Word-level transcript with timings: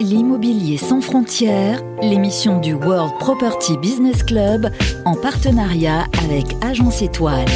L'immobilier 0.00 0.76
sans 0.76 1.00
frontières, 1.00 1.80
l'émission 2.02 2.60
du 2.60 2.74
World 2.74 3.14
Property 3.18 3.78
Business 3.78 4.22
Club 4.22 4.70
en 5.06 5.14
partenariat 5.14 6.04
avec 6.22 6.44
Agence 6.62 7.00
Étoile. 7.00 7.46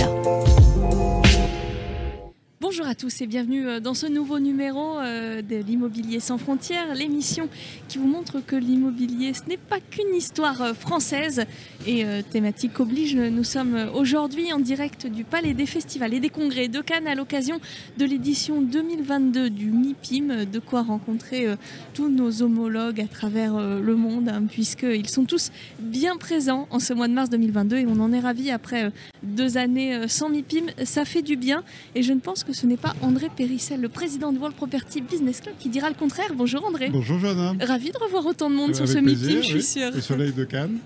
À 2.90 2.96
tous 2.96 3.20
et 3.20 3.28
bienvenue 3.28 3.68
euh, 3.68 3.78
dans 3.78 3.94
ce 3.94 4.08
nouveau 4.08 4.40
numéro 4.40 4.98
euh, 4.98 5.42
de 5.42 5.58
l'immobilier 5.58 6.18
sans 6.18 6.38
frontières, 6.38 6.92
l'émission 6.96 7.48
qui 7.86 7.98
vous 7.98 8.08
montre 8.08 8.44
que 8.44 8.56
l'immobilier 8.56 9.32
ce 9.32 9.48
n'est 9.48 9.58
pas 9.58 9.78
qu'une 9.78 10.12
histoire 10.12 10.60
euh, 10.60 10.74
française 10.74 11.44
et 11.86 12.04
thématique 12.30 12.80
oblige. 12.80 13.14
Nous 13.14 13.44
sommes 13.44 13.90
aujourd'hui 13.94 14.52
en 14.52 14.58
direct 14.58 15.06
du 15.06 15.22
Palais 15.22 15.54
des 15.54 15.66
Festivals 15.66 16.12
et 16.14 16.20
des 16.20 16.30
Congrès 16.30 16.66
de 16.66 16.80
Cannes 16.80 17.06
à 17.06 17.14
l'occasion 17.14 17.60
de 17.96 18.04
l'édition 18.04 18.60
2022 18.60 19.50
du 19.50 19.70
MIPIM, 19.70 20.44
de 20.44 20.58
quoi 20.58 20.82
rencontrer 20.82 21.46
tous 21.94 22.08
nos 22.08 22.42
homologues 22.42 23.00
à 23.00 23.06
travers 23.06 23.56
le 23.58 23.96
monde 23.96 24.28
hein, 24.28 24.42
puisqu'ils 24.50 25.08
sont 25.08 25.24
tous 25.24 25.52
bien 25.78 26.16
présents 26.16 26.66
en 26.70 26.80
ce 26.80 26.92
mois 26.92 27.08
de 27.08 27.14
mars 27.14 27.30
2022 27.30 27.76
et 27.78 27.86
on 27.86 28.00
en 28.00 28.12
est 28.12 28.20
ravis 28.20 28.50
après 28.50 28.92
deux 29.22 29.56
années 29.56 30.08
sans 30.08 30.28
MIPIM. 30.28 30.66
Ça 30.84 31.04
fait 31.04 31.22
du 31.22 31.36
bien 31.36 31.62
et 31.94 32.02
je 32.02 32.12
ne 32.12 32.20
pense 32.20 32.44
que 32.44 32.52
ce 32.52 32.66
n'est 32.66 32.76
pas 32.76 32.94
André 33.02 33.28
Périssel, 33.34 33.80
le 33.80 33.88
président 33.88 34.32
du 34.32 34.38
World 34.38 34.56
Property 34.56 35.00
Business 35.00 35.40
Club, 35.40 35.54
qui 35.58 35.68
dira 35.68 35.88
le 35.88 35.94
contraire. 35.94 36.32
Bonjour 36.34 36.64
André. 36.64 36.90
Bonjour 36.90 37.18
Joanna. 37.18 37.54
Ravi 37.60 37.90
de 37.90 37.98
revoir 37.98 38.26
autant 38.26 38.50
de 38.50 38.54
monde 38.54 38.74
sur 38.74 38.88
ce 38.88 38.98
meeting, 38.98 39.38
je 39.38 39.42
suis 39.42 39.62
sûre. 39.62 39.90
Le 39.94 40.00
soleil 40.00 40.32
de 40.32 40.44
Cannes. 40.44 40.78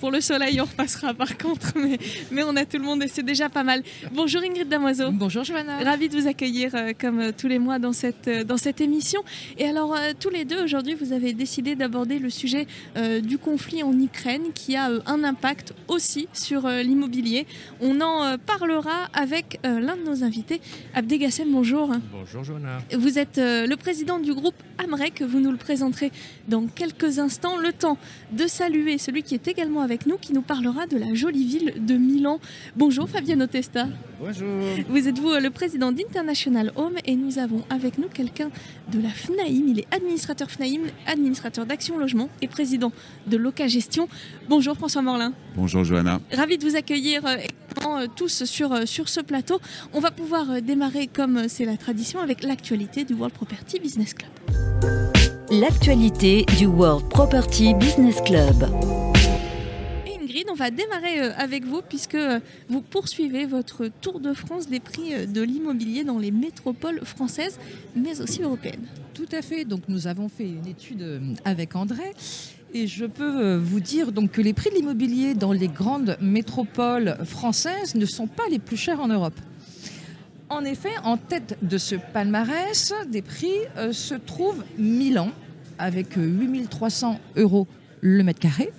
Pour 0.00 0.10
le 0.10 0.20
soleil, 0.20 0.60
on 0.60 0.64
repassera 0.64 1.14
par 1.14 1.36
contre, 1.36 1.72
mais, 1.76 1.98
mais 2.30 2.42
on 2.42 2.56
a 2.56 2.64
tout 2.64 2.78
le 2.78 2.84
monde 2.84 3.02
et 3.02 3.08
c'est 3.08 3.22
déjà 3.22 3.48
pas 3.48 3.64
mal. 3.64 3.82
Bonjour 4.12 4.42
Ingrid 4.42 4.68
Damoiseau. 4.68 5.10
Bonjour 5.12 5.44
Joanna. 5.44 5.78
Ravi 5.84 6.08
de 6.08 6.18
vous 6.18 6.26
accueillir 6.26 6.74
euh, 6.74 6.92
comme 6.98 7.20
euh, 7.20 7.32
tous 7.36 7.48
les 7.48 7.58
mois 7.58 7.78
dans 7.78 7.92
cette, 7.92 8.28
euh, 8.28 8.44
dans 8.44 8.56
cette 8.56 8.80
émission. 8.80 9.22
Et 9.58 9.66
alors, 9.66 9.96
tous 10.18 10.30
les 10.30 10.44
deux, 10.44 10.62
aujourd'hui, 10.62 10.94
vous 10.94 11.12
avez 11.12 11.32
décidé 11.32 11.74
d'aborder 11.74 12.18
le 12.18 12.30
sujet 12.30 12.66
du 13.22 13.38
conflit 13.38 13.82
en 13.82 13.98
Ukraine 13.98 14.42
qui 14.54 14.76
a 14.76 14.90
un 15.06 15.24
impact 15.24 15.74
aussi 15.88 16.28
sur 16.32 16.68
l'immobilier. 16.68 17.46
On 17.80 18.00
en 18.00 18.36
parlera 18.38 19.08
avec 19.14 19.58
l'un 19.64 19.96
de 19.96 20.02
nos 20.04 20.24
invités, 20.24 20.60
Abdegassem, 20.94 21.50
bonjour. 21.50 21.92
Bonjour 22.12 22.44
Johanna. 22.44 22.78
Vous 22.96 23.18
êtes 23.18 23.38
euh, 23.38 23.66
le 23.66 23.76
président 23.76 24.18
du 24.18 24.34
groupe 24.34 24.54
Amrec, 24.78 25.22
vous 25.22 25.40
nous 25.40 25.50
le 25.50 25.56
présenterez 25.56 26.10
dans 26.48 26.66
quelques 26.66 27.18
instants. 27.18 27.58
Le 27.58 27.72
temps 27.72 27.98
de 28.32 28.46
saluer 28.46 28.98
celui 28.98 29.22
qui 29.22 29.34
est 29.34 29.48
également 29.48 29.80
avec 29.82 30.06
nous, 30.06 30.16
qui 30.16 30.32
nous 30.32 30.42
parlera 30.42 30.86
de 30.86 30.96
la 30.96 31.14
jolie 31.14 31.44
ville 31.44 31.74
de 31.84 31.94
Milan. 31.94 32.40
Bonjour 32.76 33.08
Fabiano 33.08 33.46
Testa. 33.46 33.86
Bonjour. 34.20 34.48
Vous 34.88 35.08
êtes 35.08 35.18
vous 35.18 35.30
euh, 35.30 35.40
le 35.40 35.50
président 35.50 35.92
d'International 35.92 36.72
Home 36.76 36.96
et 37.04 37.16
nous 37.16 37.38
avons 37.38 37.64
avec 37.70 37.98
nous 37.98 38.08
quelqu'un 38.08 38.50
de 38.92 39.00
la 39.00 39.10
FNAIM. 39.10 39.68
Il 39.68 39.80
est 39.80 39.94
administrateur 39.94 40.50
FNAIM, 40.50 40.82
administrateur 41.06 41.66
d'Action 41.66 41.98
Logement 41.98 42.28
et 42.42 42.48
président 42.48 42.92
de 43.26 43.36
Loca 43.36 43.66
Gestion. 43.68 44.08
Bonjour 44.48 44.76
François 44.76 45.02
Morlin. 45.02 45.32
Bonjour 45.56 45.84
Johanna. 45.84 46.20
Ravi 46.32 46.58
de 46.58 46.68
vous 46.68 46.76
accueillir 46.76 47.22
euh, 47.86 48.06
tous 48.14 48.44
sur, 48.44 48.86
sur 48.86 49.08
ce 49.08 49.20
plateau. 49.20 49.60
On 49.92 50.00
va 50.00 50.10
pouvoir 50.10 50.62
démarrer 50.62 51.06
comme 51.06 51.48
c'est 51.48 51.64
la 51.64 51.76
tradition 51.76 52.20
avec 52.20 52.42
l'actualité 52.42 53.04
du 53.04 53.14
World 53.14 53.34
Property 53.34 53.78
Business 53.80 54.14
Club. 54.14 54.30
L'actualité 55.50 56.44
du 56.58 56.66
World 56.66 57.08
Property 57.08 57.74
Business 57.74 58.20
Club. 58.22 58.64
Ingrid, 60.30 60.46
on 60.50 60.54
va 60.54 60.70
démarrer 60.70 61.20
euh, 61.20 61.32
avec 61.36 61.64
vous 61.64 61.82
puisque 61.82 62.14
euh, 62.14 62.38
vous 62.68 62.82
poursuivez 62.82 63.46
votre 63.46 63.88
tour 64.00 64.20
de 64.20 64.32
France 64.32 64.68
des 64.68 64.78
prix 64.78 65.12
euh, 65.12 65.26
de 65.26 65.42
l'immobilier 65.42 66.04
dans 66.04 66.18
les 66.18 66.30
métropoles 66.30 67.04
françaises 67.04 67.58
mais 67.96 68.20
aussi 68.20 68.42
européennes. 68.42 68.86
Tout 69.14 69.28
à 69.32 69.42
fait. 69.42 69.64
Donc 69.64 69.82
nous 69.88 70.06
avons 70.06 70.28
fait 70.28 70.48
une 70.48 70.66
étude 70.66 71.34
avec 71.44 71.74
André 71.74 72.12
et 72.74 72.86
je 72.86 73.04
peux 73.04 73.56
vous 73.56 73.80
dire 73.80 74.12
donc 74.12 74.32
que 74.32 74.40
les 74.40 74.52
prix 74.52 74.70
de 74.70 74.76
l'immobilier 74.76 75.34
dans 75.34 75.52
les 75.52 75.68
grandes 75.68 76.16
métropoles 76.20 77.16
françaises 77.24 77.94
ne 77.94 78.06
sont 78.06 78.26
pas 78.26 78.48
les 78.50 78.58
plus 78.58 78.76
chers 78.76 79.00
en 79.00 79.08
Europe. 79.08 79.34
En 80.48 80.64
effet, 80.64 80.90
en 81.04 81.16
tête 81.16 81.56
de 81.62 81.78
ce 81.78 81.94
palmarès 81.94 82.92
des 83.08 83.22
prix 83.22 83.54
euh, 83.76 83.92
se 83.92 84.14
trouve 84.14 84.64
Milan 84.78 85.30
avec 85.78 86.16
8300 86.16 87.20
euh, 87.36 87.42
euros 87.42 87.68
le 88.00 88.24
mètre 88.24 88.40
carré. 88.40 88.72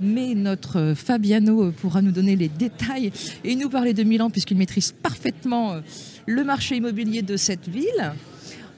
Mais 0.00 0.34
notre 0.34 0.78
euh, 0.78 0.94
Fabiano 0.94 1.70
pourra 1.72 2.00
nous 2.00 2.12
donner 2.12 2.34
les 2.34 2.48
détails 2.48 3.12
et 3.44 3.56
nous 3.56 3.68
parler 3.68 3.92
de 3.92 4.04
Milan 4.04 4.30
puisqu'il 4.30 4.56
maîtrise 4.56 4.92
parfaitement 4.92 5.82
le 6.26 6.44
marché 6.44 6.76
immobilier 6.76 7.20
de 7.20 7.36
cette 7.36 7.68
ville. 7.68 8.14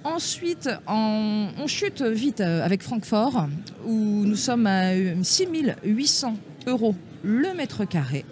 Ensuite, 0.04 0.70
on 0.86 1.66
chute 1.66 2.00
vite 2.00 2.40
avec 2.40 2.82
Francfort 2.82 3.48
où 3.86 4.24
nous 4.24 4.36
sommes 4.36 4.66
à 4.66 4.92
6800 5.22 6.36
euros 6.66 6.94
le 7.22 7.52
mètre 7.54 7.84
carré. 7.84 8.24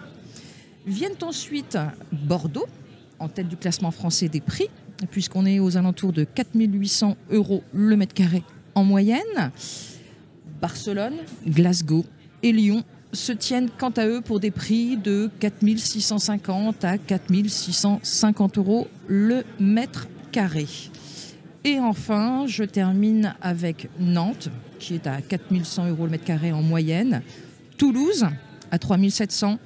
Viennent 0.87 1.23
ensuite 1.23 1.77
Bordeaux 2.11 2.67
en 3.19 3.28
tête 3.28 3.49
du 3.49 3.57
classement 3.57 3.91
français 3.91 4.28
des 4.28 4.41
prix, 4.41 4.69
puisqu'on 5.11 5.45
est 5.45 5.61
aux 5.61 5.77
alentours 5.77 6.12
de 6.12 6.25
4800 6.25 7.17
euros 7.31 7.62
le 7.75 7.97
mètre 7.97 8.15
carré 8.15 8.43
en 8.75 8.84
moyenne. 8.84 9.53
Barcelone, 10.62 11.17
Glasgow 11.47 12.07
et 12.43 12.53
Lyon 12.53 12.83
se 13.12 13.33
tiennent 13.33 13.69
quant 13.77 13.91
à 13.91 14.07
eux 14.07 14.23
pour 14.23 14.41
des 14.41 14.51
prix 14.51 14.97
de 14.97 15.31
4650 15.41 16.84
à 16.84 16.97
4650 16.97 18.59
euros 18.59 18.89
le 19.07 19.45
mètre 19.61 20.09
carré. 20.33 20.67
Et 21.65 21.79
enfin, 21.79 22.47
je 22.47 22.65
termine 22.65 23.35
avec 23.41 23.89
Nantes, 23.99 24.49
qui 24.79 24.95
est 24.95 25.07
à 25.07 25.21
4100 25.21 25.89
euros 25.89 26.05
le 26.05 26.11
mètre 26.11 26.25
carré 26.25 26.53
en 26.53 26.63
moyenne, 26.63 27.23
Toulouse 27.77 28.27
à 28.71 28.79
3700 28.79 29.59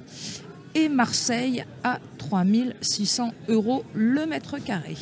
et 0.75 0.89
Marseille 0.89 1.65
à 1.83 1.99
3600 2.17 3.31
euros 3.49 3.83
le 3.93 4.25
mètre 4.25 4.57
carré. 4.63 4.95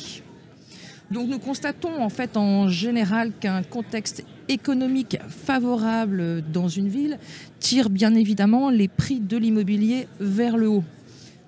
Donc 1.10 1.28
nous 1.28 1.38
constatons 1.38 2.02
en 2.02 2.08
fait 2.08 2.36
en 2.36 2.68
général 2.68 3.32
qu'un 3.38 3.62
contexte 3.62 4.24
économique 4.48 5.18
favorable 5.28 6.42
dans 6.52 6.68
une 6.68 6.88
ville 6.88 7.18
tire 7.60 7.90
bien 7.90 8.14
évidemment 8.14 8.70
les 8.70 8.88
prix 8.88 9.20
de 9.20 9.36
l'immobilier 9.36 10.08
vers 10.20 10.56
le 10.56 10.68
haut. 10.68 10.84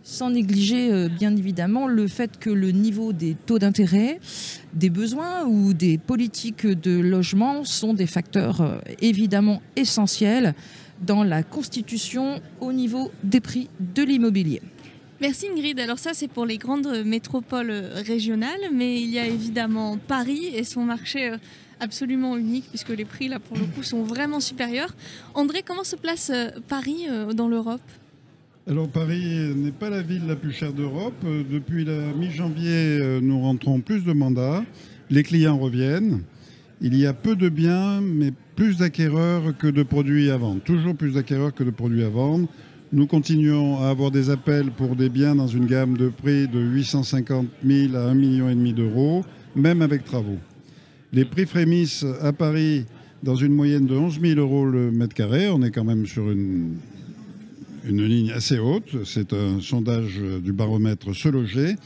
Sans 0.06 0.30
négliger 0.30 0.92
euh, 0.92 1.08
bien 1.08 1.34
évidemment 1.34 1.88
le 1.88 2.06
fait 2.06 2.38
que 2.38 2.50
le 2.50 2.72
niveau 2.72 3.12
des 3.14 3.34
taux 3.46 3.58
d'intérêt, 3.58 4.20
des 4.74 4.90
besoins 4.90 5.44
ou 5.46 5.72
des 5.72 5.96
politiques 5.98 6.66
de 6.66 7.00
logement 7.00 7.64
sont 7.64 7.94
des 7.94 8.06
facteurs 8.06 8.60
euh, 8.60 8.78
évidemment 9.00 9.62
essentiels 9.76 10.54
dans 11.00 11.24
la 11.24 11.42
constitution 11.42 12.40
au 12.60 12.72
niveau 12.72 13.10
des 13.24 13.40
prix 13.40 13.68
de 13.80 14.02
l'immobilier. 14.02 14.60
Merci 15.20 15.46
Ingrid. 15.48 15.80
Alors 15.80 15.98
ça 15.98 16.10
c'est 16.12 16.28
pour 16.28 16.44
les 16.44 16.58
grandes 16.58 17.02
métropoles 17.04 17.72
régionales, 17.94 18.60
mais 18.72 19.00
il 19.00 19.08
y 19.08 19.18
a 19.18 19.26
évidemment 19.26 19.96
Paris 19.96 20.50
et 20.54 20.64
son 20.64 20.82
marché 20.82 21.30
euh, 21.30 21.36
absolument 21.80 22.36
unique 22.36 22.66
puisque 22.68 22.90
les 22.90 23.04
prix 23.04 23.28
là 23.28 23.38
pour 23.38 23.56
le 23.56 23.64
coup 23.64 23.82
sont 23.82 24.02
vraiment 24.02 24.40
supérieurs. 24.40 24.94
André, 25.34 25.62
comment 25.64 25.84
se 25.84 25.96
place 25.96 26.30
euh, 26.34 26.50
Paris 26.68 27.06
euh, 27.08 27.32
dans 27.32 27.48
l'Europe? 27.48 27.80
Alors 28.66 28.88
Paris 28.88 29.52
n'est 29.54 29.72
pas 29.72 29.90
la 29.90 30.00
ville 30.00 30.26
la 30.26 30.36
plus 30.36 30.52
chère 30.52 30.72
d'Europe. 30.72 31.22
Depuis 31.50 31.84
la 31.84 32.14
mi-janvier, 32.14 33.20
nous 33.20 33.40
rentrons 33.40 33.80
plus 33.80 34.04
de 34.04 34.12
mandats. 34.12 34.64
Les 35.10 35.22
clients 35.22 35.58
reviennent. 35.58 36.22
Il 36.80 36.96
y 36.96 37.06
a 37.06 37.12
peu 37.12 37.36
de 37.36 37.50
biens, 37.50 38.00
mais 38.00 38.32
plus 38.56 38.78
d'acquéreurs 38.78 39.56
que 39.58 39.66
de 39.66 39.82
produits 39.82 40.30
à 40.30 40.38
vendre. 40.38 40.62
Toujours 40.62 40.94
plus 40.94 41.12
d'acquéreurs 41.12 41.52
que 41.52 41.62
de 41.62 41.70
produits 41.70 42.04
à 42.04 42.08
vendre. 42.08 42.48
Nous 42.90 43.06
continuons 43.06 43.80
à 43.80 43.88
avoir 43.88 44.10
des 44.10 44.30
appels 44.30 44.70
pour 44.70 44.96
des 44.96 45.10
biens 45.10 45.34
dans 45.34 45.46
une 45.46 45.66
gamme 45.66 45.98
de 45.98 46.08
prix 46.08 46.48
de 46.48 46.60
850 46.60 47.46
000 47.66 47.94
à 47.96 48.14
1,5 48.14 48.14
million 48.14 48.72
d'euros, 48.72 49.24
même 49.54 49.82
avec 49.82 50.04
travaux. 50.04 50.38
Les 51.12 51.26
prix 51.26 51.44
frémissent 51.44 52.06
à 52.22 52.32
Paris 52.32 52.86
dans 53.22 53.36
une 53.36 53.52
moyenne 53.52 53.86
de 53.86 53.94
11 53.94 54.20
000 54.20 54.40
euros 54.40 54.64
le 54.64 54.90
mètre 54.90 55.14
carré. 55.14 55.50
On 55.50 55.62
est 55.62 55.70
quand 55.70 55.84
même 55.84 56.06
sur 56.06 56.30
une, 56.30 56.76
une 57.86 58.04
ligne 58.04 58.32
assez 58.32 58.58
haute. 58.58 59.04
C'est 59.04 59.32
un 59.32 59.60
sondage 59.60 60.20
du 60.42 60.52
baromètre 60.52 61.14
Se 61.14 61.28
Loger. 61.28 61.76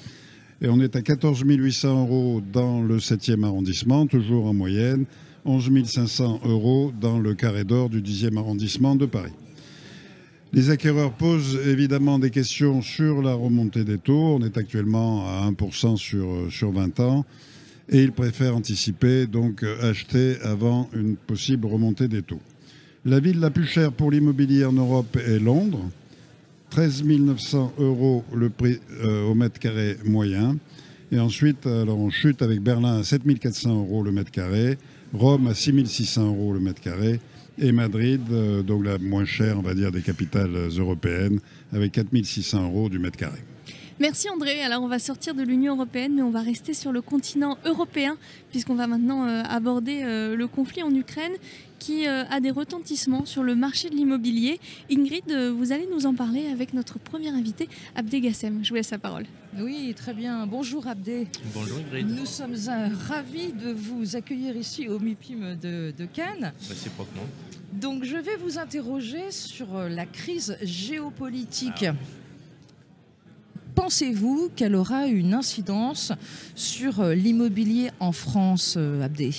Et 0.60 0.68
on 0.68 0.80
est 0.80 0.96
à 0.96 1.02
14 1.02 1.42
800 1.46 2.00
euros 2.00 2.42
dans 2.52 2.82
le 2.82 2.98
7e 2.98 3.44
arrondissement, 3.44 4.06
toujours 4.06 4.46
en 4.46 4.54
moyenne. 4.54 5.04
11 5.44 5.70
500 5.84 6.40
euros 6.44 6.92
dans 7.00 7.18
le 7.18 7.34
carré 7.34 7.64
d'or 7.64 7.88
du 7.88 8.02
10e 8.02 8.36
arrondissement 8.36 8.96
de 8.96 9.06
Paris. 9.06 9.32
Les 10.52 10.70
acquéreurs 10.70 11.12
posent 11.12 11.58
évidemment 11.66 12.18
des 12.18 12.30
questions 12.30 12.82
sur 12.82 13.22
la 13.22 13.34
remontée 13.34 13.84
des 13.84 13.98
taux. 13.98 14.36
On 14.36 14.42
est 14.42 14.56
actuellement 14.56 15.26
à 15.28 15.50
1% 15.50 15.96
sur, 15.96 16.50
sur 16.50 16.72
20 16.72 17.00
ans 17.00 17.24
et 17.90 18.02
ils 18.02 18.12
préfèrent 18.12 18.56
anticiper, 18.56 19.26
donc 19.26 19.64
acheter 19.82 20.36
avant 20.42 20.88
une 20.94 21.16
possible 21.16 21.66
remontée 21.66 22.08
des 22.08 22.22
taux. 22.22 22.40
La 23.04 23.20
ville 23.20 23.38
la 23.38 23.50
plus 23.50 23.64
chère 23.64 23.92
pour 23.92 24.10
l'immobilier 24.10 24.64
en 24.64 24.72
Europe 24.72 25.16
est 25.16 25.38
Londres. 25.38 25.88
13 26.70 27.04
900 27.04 27.74
euros 27.78 28.24
le 28.34 28.50
prix 28.50 28.78
euh, 29.04 29.24
au 29.24 29.34
mètre 29.34 29.60
carré 29.60 29.96
moyen. 30.04 30.56
Et 31.12 31.18
ensuite, 31.20 31.66
alors 31.66 31.98
on 31.98 32.10
chute 32.10 32.42
avec 32.42 32.60
Berlin 32.60 32.98
à 32.98 33.04
7 33.04 33.22
400 33.38 33.74
euros 33.74 34.02
le 34.02 34.10
mètre 34.10 34.30
carré, 34.30 34.78
Rome 35.14 35.46
à 35.46 35.54
6600 35.54 36.26
euros 36.26 36.52
le 36.52 36.60
mètre 36.60 36.80
carré 36.80 37.20
et 37.56 37.72
Madrid, 37.72 38.20
euh, 38.30 38.62
donc 38.62 38.84
la 38.84 38.98
moins 38.98 39.24
chère, 39.24 39.58
on 39.58 39.62
va 39.62 39.74
dire, 39.74 39.90
des 39.90 40.02
capitales 40.02 40.68
européennes, 40.76 41.40
avec 41.72 41.92
4600 41.92 42.64
euros 42.64 42.88
du 42.88 42.98
mètre 42.98 43.16
carré. 43.16 43.38
Merci 44.00 44.30
André. 44.30 44.62
Alors 44.62 44.82
on 44.82 44.88
va 44.88 44.98
sortir 45.00 45.34
de 45.34 45.42
l'Union 45.42 45.74
européenne, 45.74 46.14
mais 46.14 46.22
on 46.22 46.30
va 46.30 46.40
rester 46.40 46.72
sur 46.72 46.92
le 46.92 47.02
continent 47.02 47.58
européen, 47.64 48.16
puisqu'on 48.50 48.76
va 48.76 48.86
maintenant 48.86 49.26
euh, 49.26 49.42
aborder 49.42 50.02
euh, 50.02 50.36
le 50.36 50.46
conflit 50.46 50.82
en 50.82 50.94
Ukraine 50.94 51.32
qui 51.80 52.08
a 52.08 52.40
des 52.40 52.50
retentissements 52.50 53.24
sur 53.24 53.44
le 53.44 53.54
marché 53.54 53.88
de 53.88 53.94
l'immobilier. 53.94 54.58
Ingrid, 54.90 55.32
vous 55.56 55.70
allez 55.70 55.86
nous 55.88 56.06
en 56.06 56.14
parler 56.14 56.48
avec 56.48 56.74
notre 56.74 56.98
premier 56.98 57.28
invité, 57.28 57.68
Abdé 57.94 58.20
Gassem. 58.20 58.64
Je 58.64 58.70
vous 58.70 58.74
laisse 58.74 58.90
la 58.90 58.98
parole. 58.98 59.26
Oui, 59.56 59.94
très 59.96 60.12
bien. 60.12 60.44
Bonjour 60.48 60.88
Abdé. 60.88 61.28
Bonjour 61.54 61.78
Ingrid. 61.78 62.08
Nous 62.08 62.26
sommes 62.26 62.56
ravis 63.08 63.52
de 63.52 63.70
vous 63.70 64.16
accueillir 64.16 64.56
ici 64.56 64.88
au 64.88 64.98
MIPIM 64.98 65.54
de, 65.54 65.94
de 65.96 66.04
Cannes. 66.06 66.52
Réciproquement. 66.68 67.22
Donc 67.72 68.02
je 68.04 68.16
vais 68.16 68.36
vous 68.36 68.58
interroger 68.58 69.30
sur 69.30 69.76
euh, 69.76 69.88
la 69.88 70.06
crise 70.06 70.56
géopolitique. 70.62 71.84
Pensez-vous 73.78 74.50
qu'elle 74.56 74.74
aura 74.74 75.06
une 75.06 75.34
incidence 75.34 76.12
sur 76.56 76.98
euh, 76.98 77.14
l'immobilier 77.14 77.90
en 78.00 78.10
France, 78.10 78.74
euh, 78.76 79.02
Abdé? 79.02 79.30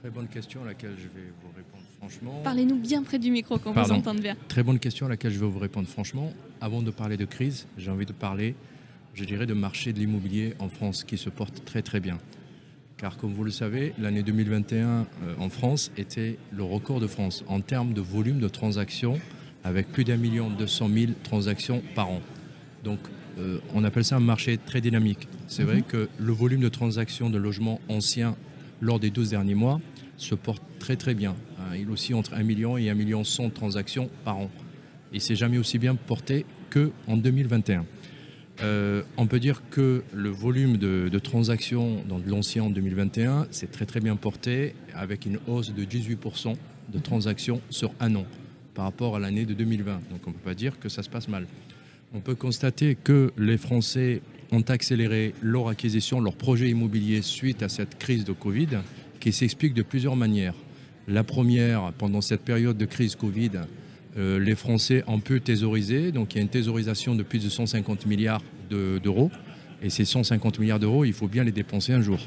Très 0.00 0.10
bonne 0.10 0.28
question 0.28 0.62
à 0.62 0.66
laquelle 0.66 0.94
je 0.96 1.08
vais 1.08 1.26
vous 1.42 1.48
répondre 1.56 1.82
franchement. 1.98 2.40
Parlez-nous 2.44 2.78
bien 2.78 3.02
près 3.02 3.18
du 3.18 3.32
micro 3.32 3.58
quand 3.58 3.72
vous 3.72 3.92
entendez 3.92 4.20
bien. 4.20 4.36
Très 4.46 4.62
bonne 4.62 4.78
question 4.78 5.06
à 5.06 5.08
laquelle 5.08 5.32
je 5.32 5.40
vais 5.40 5.48
vous 5.48 5.58
répondre 5.58 5.88
franchement. 5.88 6.32
Avant 6.60 6.80
de 6.80 6.92
parler 6.92 7.16
de 7.16 7.24
crise, 7.24 7.66
j'ai 7.76 7.90
envie 7.90 8.06
de 8.06 8.12
parler, 8.12 8.54
je 9.14 9.24
dirais, 9.24 9.46
de 9.46 9.54
marché 9.54 9.92
de 9.92 9.98
l'immobilier 9.98 10.54
en 10.60 10.68
France 10.68 11.02
qui 11.02 11.18
se 11.18 11.28
porte 11.28 11.64
très 11.64 11.82
très 11.82 11.98
bien 11.98 12.18
car 12.98 13.16
comme 13.16 13.32
vous 13.32 13.44
le 13.44 13.50
savez, 13.50 13.94
l'année 13.98 14.22
2021 14.22 14.86
euh, 14.86 15.04
en 15.38 15.48
France 15.48 15.90
était 15.96 16.36
le 16.52 16.62
record 16.62 17.00
de 17.00 17.06
France 17.06 17.44
en 17.48 17.62
termes 17.62 17.94
de 17.94 18.02
volume 18.02 18.40
de 18.40 18.48
transactions, 18.48 19.18
avec 19.64 19.90
plus 19.90 20.04
d'un 20.04 20.18
million 20.18 20.50
deux 20.50 20.66
cent 20.66 20.86
mille 20.86 21.14
transactions 21.22 21.82
par 21.94 22.10
an. 22.10 22.20
Donc 22.84 22.98
euh, 23.40 23.58
on 23.74 23.84
appelle 23.84 24.04
ça 24.04 24.16
un 24.16 24.20
marché 24.20 24.58
très 24.58 24.80
dynamique. 24.80 25.28
C'est 25.48 25.64
vrai 25.64 25.82
que 25.82 26.08
le 26.18 26.32
volume 26.32 26.60
de 26.60 26.68
transactions 26.68 27.30
de 27.30 27.38
logements 27.38 27.80
anciens 27.88 28.36
lors 28.80 29.00
des 29.00 29.10
12 29.10 29.30
derniers 29.30 29.54
mois 29.54 29.80
se 30.16 30.34
porte 30.34 30.62
très 30.78 30.96
très 30.96 31.14
bien. 31.14 31.34
Hein, 31.58 31.76
il 31.78 31.90
aussi 31.90 32.14
entre 32.14 32.34
1 32.34 32.42
million 32.42 32.76
et 32.76 32.90
1 32.90 32.94
million 32.94 33.24
100 33.24 33.50
transactions 33.50 34.10
par 34.24 34.38
an. 34.38 34.50
Et 35.12 35.20
c'est 35.20 35.36
jamais 35.36 35.58
aussi 35.58 35.78
bien 35.78 35.94
porté 35.94 36.44
qu'en 36.70 37.16
2021. 37.16 37.84
Euh, 38.62 39.02
on 39.16 39.26
peut 39.26 39.40
dire 39.40 39.62
que 39.70 40.02
le 40.12 40.28
volume 40.28 40.76
de, 40.76 41.18
transactions 41.18 42.04
dans 42.06 42.20
l'ancien 42.26 42.64
en 42.64 42.70
2021 42.70 43.46
s'est 43.50 43.68
très 43.68 43.86
très 43.86 44.00
bien 44.00 44.16
porté 44.16 44.74
avec 44.94 45.24
une 45.24 45.38
hausse 45.46 45.72
de 45.72 45.82
18% 45.84 46.54
de 46.92 46.98
transactions 46.98 47.60
sur 47.70 47.92
un 48.00 48.14
an 48.16 48.26
par 48.74 48.84
rapport 48.84 49.16
à 49.16 49.18
l'année 49.18 49.46
de 49.46 49.54
2020. 49.54 49.92
Donc 50.10 50.20
on 50.26 50.30
ne 50.30 50.34
peut 50.34 50.44
pas 50.44 50.54
dire 50.54 50.78
que 50.78 50.88
ça 50.88 51.02
se 51.02 51.08
passe 51.08 51.28
mal. 51.28 51.46
On 52.12 52.18
peut 52.18 52.34
constater 52.34 52.96
que 52.96 53.32
les 53.38 53.56
Français 53.56 54.20
ont 54.50 54.62
accéléré 54.62 55.32
leur 55.42 55.68
acquisition, 55.68 56.20
leur 56.20 56.34
projet 56.34 56.68
immobilier 56.68 57.22
suite 57.22 57.62
à 57.62 57.68
cette 57.68 57.98
crise 57.98 58.24
de 58.24 58.32
Covid 58.32 58.80
qui 59.20 59.32
s'explique 59.32 59.74
de 59.74 59.82
plusieurs 59.82 60.16
manières. 60.16 60.54
La 61.06 61.22
première, 61.22 61.92
pendant 61.98 62.20
cette 62.20 62.40
période 62.40 62.76
de 62.76 62.84
crise 62.84 63.14
Covid, 63.14 63.52
euh, 64.18 64.40
les 64.40 64.56
Français 64.56 65.04
ont 65.06 65.20
pu 65.20 65.40
thésauriser. 65.40 66.10
Donc 66.10 66.34
il 66.34 66.38
y 66.38 66.40
a 66.40 66.42
une 66.42 66.48
thésaurisation 66.48 67.14
de 67.14 67.22
plus 67.22 67.44
de 67.44 67.48
150 67.48 68.06
milliards 68.06 68.42
d'euros. 68.68 69.30
et 69.80 69.88
ces 69.88 70.04
150 70.04 70.58
milliards 70.58 70.80
d'euros, 70.80 71.04
il 71.04 71.12
faut 71.12 71.28
bien 71.28 71.44
les 71.44 71.52
dépenser 71.52 71.92
un 71.92 72.02
jour. 72.02 72.18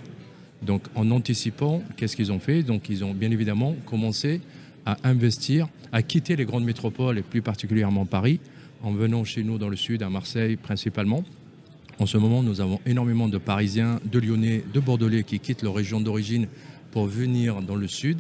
Donc 0.62 0.84
en 0.96 1.12
anticipant, 1.12 1.84
qu'est-ce 1.98 2.16
qu'ils 2.16 2.32
ont 2.32 2.40
fait? 2.40 2.64
Donc 2.64 2.90
ils 2.90 3.04
ont 3.04 3.14
bien 3.14 3.32
évidemment 3.32 3.76
commencé 3.86 4.40
à 4.86 4.96
investir, 5.04 5.68
à 5.92 6.02
quitter 6.04 6.38
les 6.38 6.46
grandes 6.46 6.64
métropoles 6.64 7.18
et 7.18 7.22
plus 7.22 7.42
particulièrement 7.42 8.06
Paris, 8.06 8.40
en 8.84 8.92
venant 8.92 9.24
chez 9.24 9.44
nous 9.44 9.58
dans 9.58 9.70
le 9.70 9.76
sud, 9.76 10.04
à 10.04 10.10
Marseille 10.10 10.56
principalement. 10.56 11.24
En 12.00 12.06
ce 12.06 12.18
moment, 12.18 12.44
nous 12.44 12.62
avons 12.62 12.80
énormément 12.86 13.28
de 13.28 13.38
Parisiens, 13.38 14.00
de 14.06 14.20
Lyonnais, 14.20 14.64
de 14.74 14.80
Bordelais 14.80 15.24
qui 15.24 15.40
quittent 15.40 15.64
leur 15.64 15.74
région 15.74 16.00
d'origine 16.00 16.48
pour 16.92 17.08
venir 17.08 17.62
dans 17.62 17.76
le 17.76 17.88
sud 17.88 18.20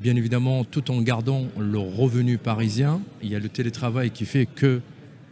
bien 0.00 0.16
évidemment, 0.16 0.64
tout 0.64 0.90
en 0.90 1.00
gardant 1.00 1.46
le 1.58 1.78
revenu 1.78 2.38
parisien, 2.38 3.00
il 3.22 3.30
y 3.30 3.36
a 3.36 3.38
le 3.38 3.48
télétravail 3.48 4.10
qui 4.10 4.24
fait 4.24 4.46
qu'il 4.46 4.80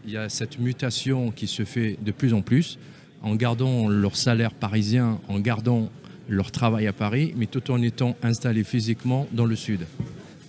y 0.07 0.17
a 0.17 0.29
cette 0.29 0.59
mutation 0.59 1.31
qui 1.31 1.47
se 1.47 1.65
fait 1.65 1.99
de 2.03 2.13
plus 2.13 2.33
en 2.33 2.43
plus, 2.43 2.79
en 3.23 3.35
gardant 3.35 3.89
leur 3.89 4.17
salaire 4.17 4.53
parisien, 4.53 5.21
en 5.29 5.41
gardant 5.41 5.91
leur 6.29 6.51
travail 6.51 6.87
à 6.87 6.93
Paris, 6.93 7.35
mais 7.37 7.47
tout 7.47 7.71
en 7.71 7.83
étant 7.83 8.17
installés 8.23 8.65
physiquement 8.65 9.27
dans 9.33 9.45
le 9.45 9.57
sud. 9.57 9.87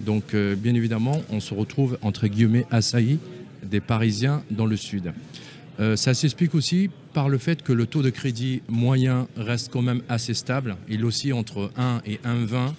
Donc, 0.02 0.34
euh, 0.34 0.56
bien 0.56 0.76
évidemment, 0.76 1.22
on 1.30 1.40
se 1.40 1.54
retrouve, 1.54 1.98
entre 2.02 2.28
guillemets, 2.28 2.66
assaillis 2.72 3.20
des 3.63 3.80
Parisiens 3.80 4.44
dans 4.51 4.65
le 4.65 4.77
sud. 4.77 5.13
Euh, 5.80 5.95
ça 5.95 6.13
s'explique 6.13 6.54
aussi 6.54 6.89
par 7.13 7.30
le 7.30 7.38
fait 7.38 7.63
que 7.63 7.74
le 7.74 7.88
taux 7.88 8.04
de 8.04 8.10
crédit 8.10 8.62
moyen 8.68 9.27
reste 9.36 9.71
quand 9.71 9.81
même 9.81 10.01
assez 10.07 10.33
stable. 10.33 10.77
Il 10.88 11.04
oscille 11.04 11.33
entre 11.33 11.71
1 11.77 12.01
et 12.06 12.18
1,20 12.18 12.74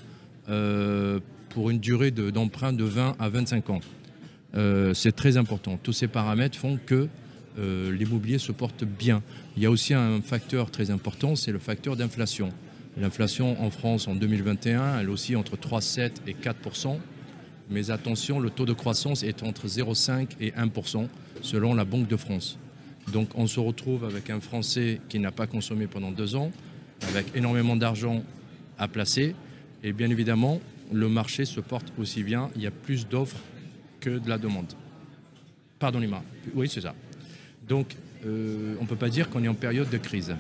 euh, 0.49 1.19
pour 1.49 1.71
une 1.71 1.81
durée 1.81 2.11
d'emprunt 2.11 2.73
de, 2.73 2.85
20 2.85 3.17
à 3.19 3.29
25 3.29 3.71
ans. 3.71 3.81
Euh, 4.57 4.95
c'est 4.95 5.13
très 5.13 5.37
important. 5.37 5.79
Tous 5.83 5.93
ces 5.93 6.07
paramètres 6.07 6.59
font 6.59 6.79
que 6.85 7.09
l'immobilier 7.57 8.39
se 8.39 8.51
porte 8.51 8.83
bien. 8.83 9.23
Il 9.57 9.63
y 9.63 9.67
a 9.67 9.71
aussi 9.71 9.95
un 9.95 10.21
facteur 10.21 10.73
très 10.73 10.91
important, 10.91 11.37
c'est 11.37 11.53
le 11.53 11.61
facteur 11.61 11.95
d'inflation. 11.97 12.49
L'inflation 12.97 13.63
en 13.63 13.71
France 13.71 14.09
en 14.09 14.17
2021, 14.17 14.99
elle 14.99 15.09
aussi 15.09 15.37
entre 15.37 15.57
3,7 15.57 16.15
et 16.27 16.35
4 16.35 16.59
mais 17.71 17.91
attention, 17.91 18.41
le 18.41 18.51
taux 18.51 18.67
de 18.67 18.73
croissance 18.73 19.23
est 19.23 19.43
entre 19.43 19.67
0,5 19.67 20.29
et 20.41 20.51
1% 20.53 21.09
selon 21.43 21.75
la 21.75 21.85
Banque 21.85 22.09
de 22.09 22.17
France. 22.17 22.59
Donc 23.13 23.31
on 23.35 23.47
se 23.47 23.61
retrouve 23.61 24.05
avec 24.05 24.31
un 24.31 24.41
Français 24.41 25.01
qui 25.09 25.19
n'a 25.19 25.33
pas 25.33 25.47
consommé 25.47 25.87
pendant 25.87 26.11
deux 26.11 26.37
ans, 26.37 26.51
avec 27.09 27.35
énormément 27.37 27.77
d'argent 27.77 28.23
à 28.79 28.89
placer, 28.89 29.35
et 29.83 29.93
bien 29.93 30.11
évidemment, 30.11 30.61
le 30.93 31.09
marché 31.09 31.45
se 31.45 31.61
porte 31.61 31.93
aussi 31.99 32.23
bien. 32.23 32.51
Il 32.57 32.63
y 32.63 32.67
a 32.67 32.71
plus 32.71 33.09
d'offres 33.09 33.41
que 34.01 34.19
de 34.19 34.29
la 34.29 34.39
demande. 34.39 34.73
Pardonnez-moi. 35.79 36.23
Oui, 36.55 36.69
c'est 36.69 36.81
ça. 36.81 36.95
Donc, 37.67 37.97
euh, 38.27 38.77
on 38.79 38.83
ne 38.83 38.89
peut 38.89 38.97
pas 38.97 39.09
dire 39.09 39.29
qu'on 39.29 39.43
est 39.45 39.49
en 39.49 39.55
période 39.55 39.91
de 39.91 39.99
crise. 39.99 40.35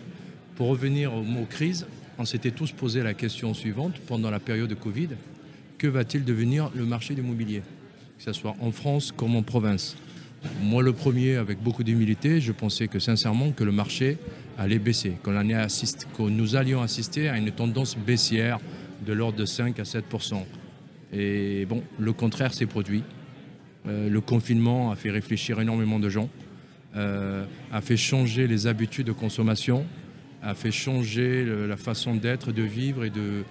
Pour 0.56 0.69
revenir 0.69 1.12
au 1.15 1.23
mot 1.23 1.44
crise, 1.44 1.87
on 2.19 2.25
s'était 2.25 2.50
tous 2.50 2.73
posé 2.73 3.03
la 3.03 3.15
question 3.15 3.55
suivante 3.55 3.99
pendant 4.06 4.31
la 4.31 4.41
période 4.41 4.69
de 4.69 4.75
Covid. 4.75 5.09
Que 5.79 5.87
va-t-il 5.87 6.25
devenir 6.25 6.71
le 6.75 6.85
marché 6.85 7.14
de 7.14 7.21
l'immobilier 7.21 7.62
Que 8.19 8.25
ce 8.25 8.33
soit 8.33 8.54
en 8.61 8.71
France 8.71 9.12
comme 9.12 9.35
en 9.37 9.43
province? 9.43 9.97
Moi, 10.62 10.83
le 10.83 10.93
premier, 10.93 11.37
avec 11.37 11.62
beaucoup 11.62 11.85
d'humilité, 11.85 12.40
je 12.40 12.52
pensais 12.52 12.87
que 12.87 12.99
sincèrement 12.99 13.52
que 13.52 13.64
le 13.64 13.73
marché 13.73 14.19
allait 14.59 14.78
baisser, 14.78 15.16
que 15.25 16.23
nous 16.23 16.57
allions 16.57 16.83
assister 16.83 17.28
à 17.28 17.38
une 17.38 17.50
tendance 17.50 17.97
baissière 17.97 18.61
de 19.04 19.12
l'ordre 19.12 19.38
de 19.38 19.45
5 19.45 19.78
à 19.78 19.83
7% 19.83 20.43
Et 21.12 21.66
bon, 21.66 21.83
le 21.99 22.12
contraire 22.12 22.54
s'est 22.54 22.66
produit. 22.66 23.02
Euh, 23.87 24.09
le 24.09 24.21
confinement 24.21 24.93
a 24.93 24.97
fait 24.97 25.11
réfléchir 25.11 25.61
énormément 25.61 25.99
de 25.99 26.09
gens, 26.09 26.28
euh, 26.97 27.45
a 27.73 27.81
fait 27.81 27.97
changer 27.97 28.47
les 28.47 28.66
habitudes 28.66 29.07
de 29.07 29.12
consommation, 29.12 29.85
a 30.43 30.54
fait 30.54 30.71
changer 30.71 31.45
la 31.45 31.76
façon 31.76 32.14
d'être, 32.14 32.52
de 32.52 32.62
vivre 32.62 33.04
et 33.04 33.11
de, 33.11 33.45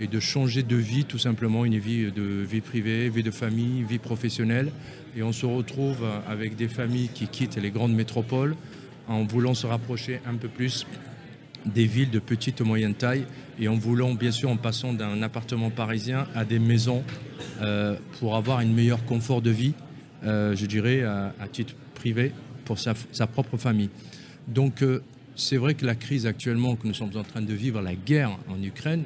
et 0.00 0.06
de 0.06 0.20
changer 0.20 0.62
de 0.62 0.76
vie 0.76 1.04
tout 1.04 1.18
simplement, 1.18 1.64
une 1.64 1.78
vie 1.78 2.10
de 2.10 2.22
vie 2.22 2.60
privée, 2.60 3.08
vie 3.08 3.22
de 3.22 3.30
famille, 3.30 3.82
vie 3.82 3.98
professionnelle. 3.98 4.72
Et 5.16 5.22
on 5.22 5.32
se 5.32 5.46
retrouve 5.46 6.04
avec 6.28 6.56
des 6.56 6.68
familles 6.68 7.10
qui 7.14 7.28
quittent 7.28 7.56
les 7.56 7.70
grandes 7.70 7.94
métropoles 7.94 8.56
en 9.06 9.24
voulant 9.24 9.54
se 9.54 9.66
rapprocher 9.66 10.20
un 10.26 10.34
peu 10.34 10.48
plus 10.48 10.86
des 11.66 11.86
villes 11.86 12.10
de 12.10 12.18
petite 12.18 12.60
et 12.60 12.64
moyenne 12.64 12.94
taille 12.94 13.24
et 13.58 13.68
en 13.68 13.74
voulant, 13.74 14.14
bien 14.14 14.30
sûr, 14.30 14.50
en 14.50 14.56
passant 14.56 14.92
d'un 14.92 15.22
appartement 15.22 15.70
parisien 15.70 16.26
à 16.34 16.44
des 16.44 16.58
maisons 16.58 17.02
euh, 17.60 17.96
pour 18.18 18.36
avoir 18.36 18.58
un 18.58 18.66
meilleur 18.66 19.04
confort 19.04 19.42
de 19.42 19.50
vie, 19.50 19.74
euh, 20.24 20.54
je 20.56 20.66
dirais, 20.66 21.02
à, 21.02 21.32
titre 21.50 21.74
privé 21.94 22.32
pour 22.64 22.78
sa, 22.78 22.94
propre 23.26 23.56
famille. 23.56 23.90
Donc, 24.48 24.82
euh, 24.82 25.02
c'est 25.36 25.56
vrai 25.56 25.74
que 25.74 25.86
la 25.86 25.94
crise 25.94 26.26
actuellement 26.26 26.76
que 26.76 26.86
nous 26.86 26.94
sommes 26.94 27.16
en 27.16 27.22
train 27.22 27.42
de 27.42 27.54
vivre, 27.54 27.80
la 27.80 27.94
guerre 27.94 28.36
en 28.48 28.62
Ukraine, 28.62 29.04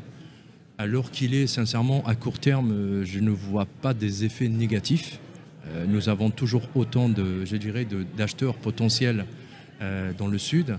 alors 0.78 1.10
qu'il 1.10 1.34
est 1.34 1.46
sincèrement 1.46 2.06
à 2.06 2.14
court 2.14 2.38
terme, 2.38 3.04
je 3.04 3.18
ne 3.18 3.30
vois 3.30 3.66
pas 3.66 3.94
des 3.94 4.24
effets 4.24 4.48
négatifs. 4.48 5.18
nous 5.88 6.08
avons 6.08 6.30
toujours 6.30 6.62
autant 6.74 7.10
je 7.16 7.56
dirais, 7.56 7.86
d'acheteurs 8.16 8.54
potentiels 8.54 9.26
dans 9.80 10.28
le 10.28 10.38
sud 10.38 10.76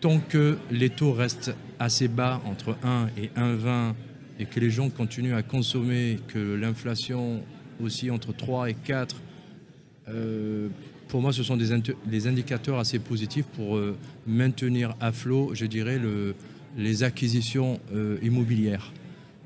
tant 0.00 0.20
que 0.20 0.58
les 0.70 0.90
taux 0.90 1.12
restent 1.12 1.54
assez 1.78 2.08
bas, 2.08 2.40
entre 2.44 2.76
1 2.82 3.08
et 3.16 3.28
1,20, 3.36 3.94
et 4.38 4.46
que 4.46 4.60
les 4.60 4.70
gens 4.70 4.88
continuent 4.90 5.34
à 5.34 5.42
consommer, 5.42 6.18
que 6.28 6.54
l'inflation 6.54 7.42
aussi 7.82 8.10
entre 8.10 8.34
3 8.34 8.70
et 8.70 8.74
4, 8.74 9.16
euh, 10.08 10.68
pour 11.08 11.20
moi, 11.22 11.32
ce 11.32 11.42
sont 11.42 11.56
des, 11.56 12.26
indicateurs 12.26 12.78
assez 12.78 12.98
positifs 12.98 13.46
pour 13.46 13.76
euh, 13.76 13.96
maintenir 14.26 14.94
à 15.00 15.10
flot, 15.10 15.50
je 15.54 15.66
dirais, 15.66 15.98
les 16.78 17.02
acquisitions 17.02 17.78
immobilières. 18.22 18.92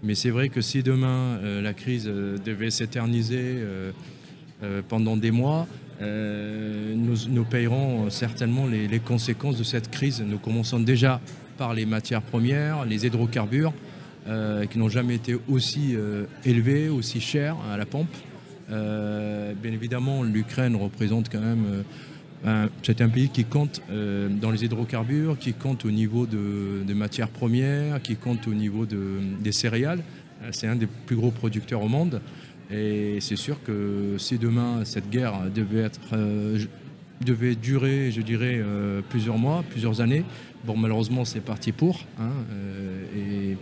Mais 0.04 0.14
c'est 0.14 0.30
vrai 0.30 0.48
que 0.48 0.60
si 0.60 0.82
demain 0.82 1.40
la 1.60 1.72
crise 1.72 2.04
devait 2.04 2.70
s'éterniser 2.70 3.64
pendant 4.88 5.16
des 5.16 5.30
mois, 5.30 5.66
nous, 6.00 7.44
payerons 7.44 8.10
certainement 8.10 8.66
les, 8.66 8.86
les, 8.86 9.00
conséquences 9.00 9.56
de 9.56 9.64
cette 9.64 9.90
crise. 9.90 10.20
Nous 10.20 10.38
commençons 10.38 10.78
déjà 10.78 11.20
par 11.56 11.72
les 11.72 11.86
matières 11.86 12.22
premières, 12.22 12.84
les 12.84 13.06
hydrocarbures, 13.06 13.72
qui 14.70 14.78
n'ont 14.78 14.88
jamais 14.88 15.14
été 15.14 15.36
aussi 15.48 15.96
élevés, 16.44 16.88
aussi 16.88 17.20
chers 17.20 17.56
à 17.70 17.76
la 17.76 17.86
pompe. 17.86 18.14
Euh, 18.72 19.52
bien 19.54 19.72
évidemment, 19.72 20.22
l'Ukraine 20.22 20.76
représente 20.76 21.28
quand 21.28 21.40
même. 21.40 21.84
Euh, 22.44 22.66
c'est 22.82 23.00
un 23.00 23.08
pays 23.08 23.28
qui 23.28 23.44
compte 23.44 23.82
euh, 23.90 24.28
dans 24.28 24.50
les 24.50 24.64
hydrocarbures, 24.64 25.38
qui 25.38 25.52
compte 25.52 25.84
au 25.84 25.90
niveau 25.90 26.26
de, 26.26 26.82
des 26.84 26.94
matières 26.94 27.28
premières, 27.28 28.02
qui 28.02 28.16
compte 28.16 28.49
au 28.49 28.54
niveau 28.54 28.87
de, 28.87 29.18
des 29.40 29.52
céréales. 29.52 30.02
C'est 30.50 30.66
un 30.66 30.75
des 30.75 30.88
plus 30.88 31.14
gros 31.14 31.30
producteurs 31.30 31.82
au 31.82 31.88
monde. 31.88 32.20
Et 32.70 33.18
c'est 33.20 33.37
sûr 33.37 33.62
que 33.62 34.16
si 34.18 34.38
demain 34.38 34.84
cette 34.84 35.08
guerre 35.08 35.34
devait, 35.54 35.88
durer, 37.54 38.11
je 38.11 38.20
dirais, 38.22 38.61
plusieurs 39.08 39.38
mois, 39.38 39.62
plusieurs 39.70 40.00
années, 40.00 40.25
Bon, 40.64 40.76
malheureusement, 40.76 41.25
c'est 41.25 41.40
parti 41.40 41.72
pour. 41.72 41.99
Hein, 42.20 42.30
euh, 42.52 43.52
et 43.52 43.56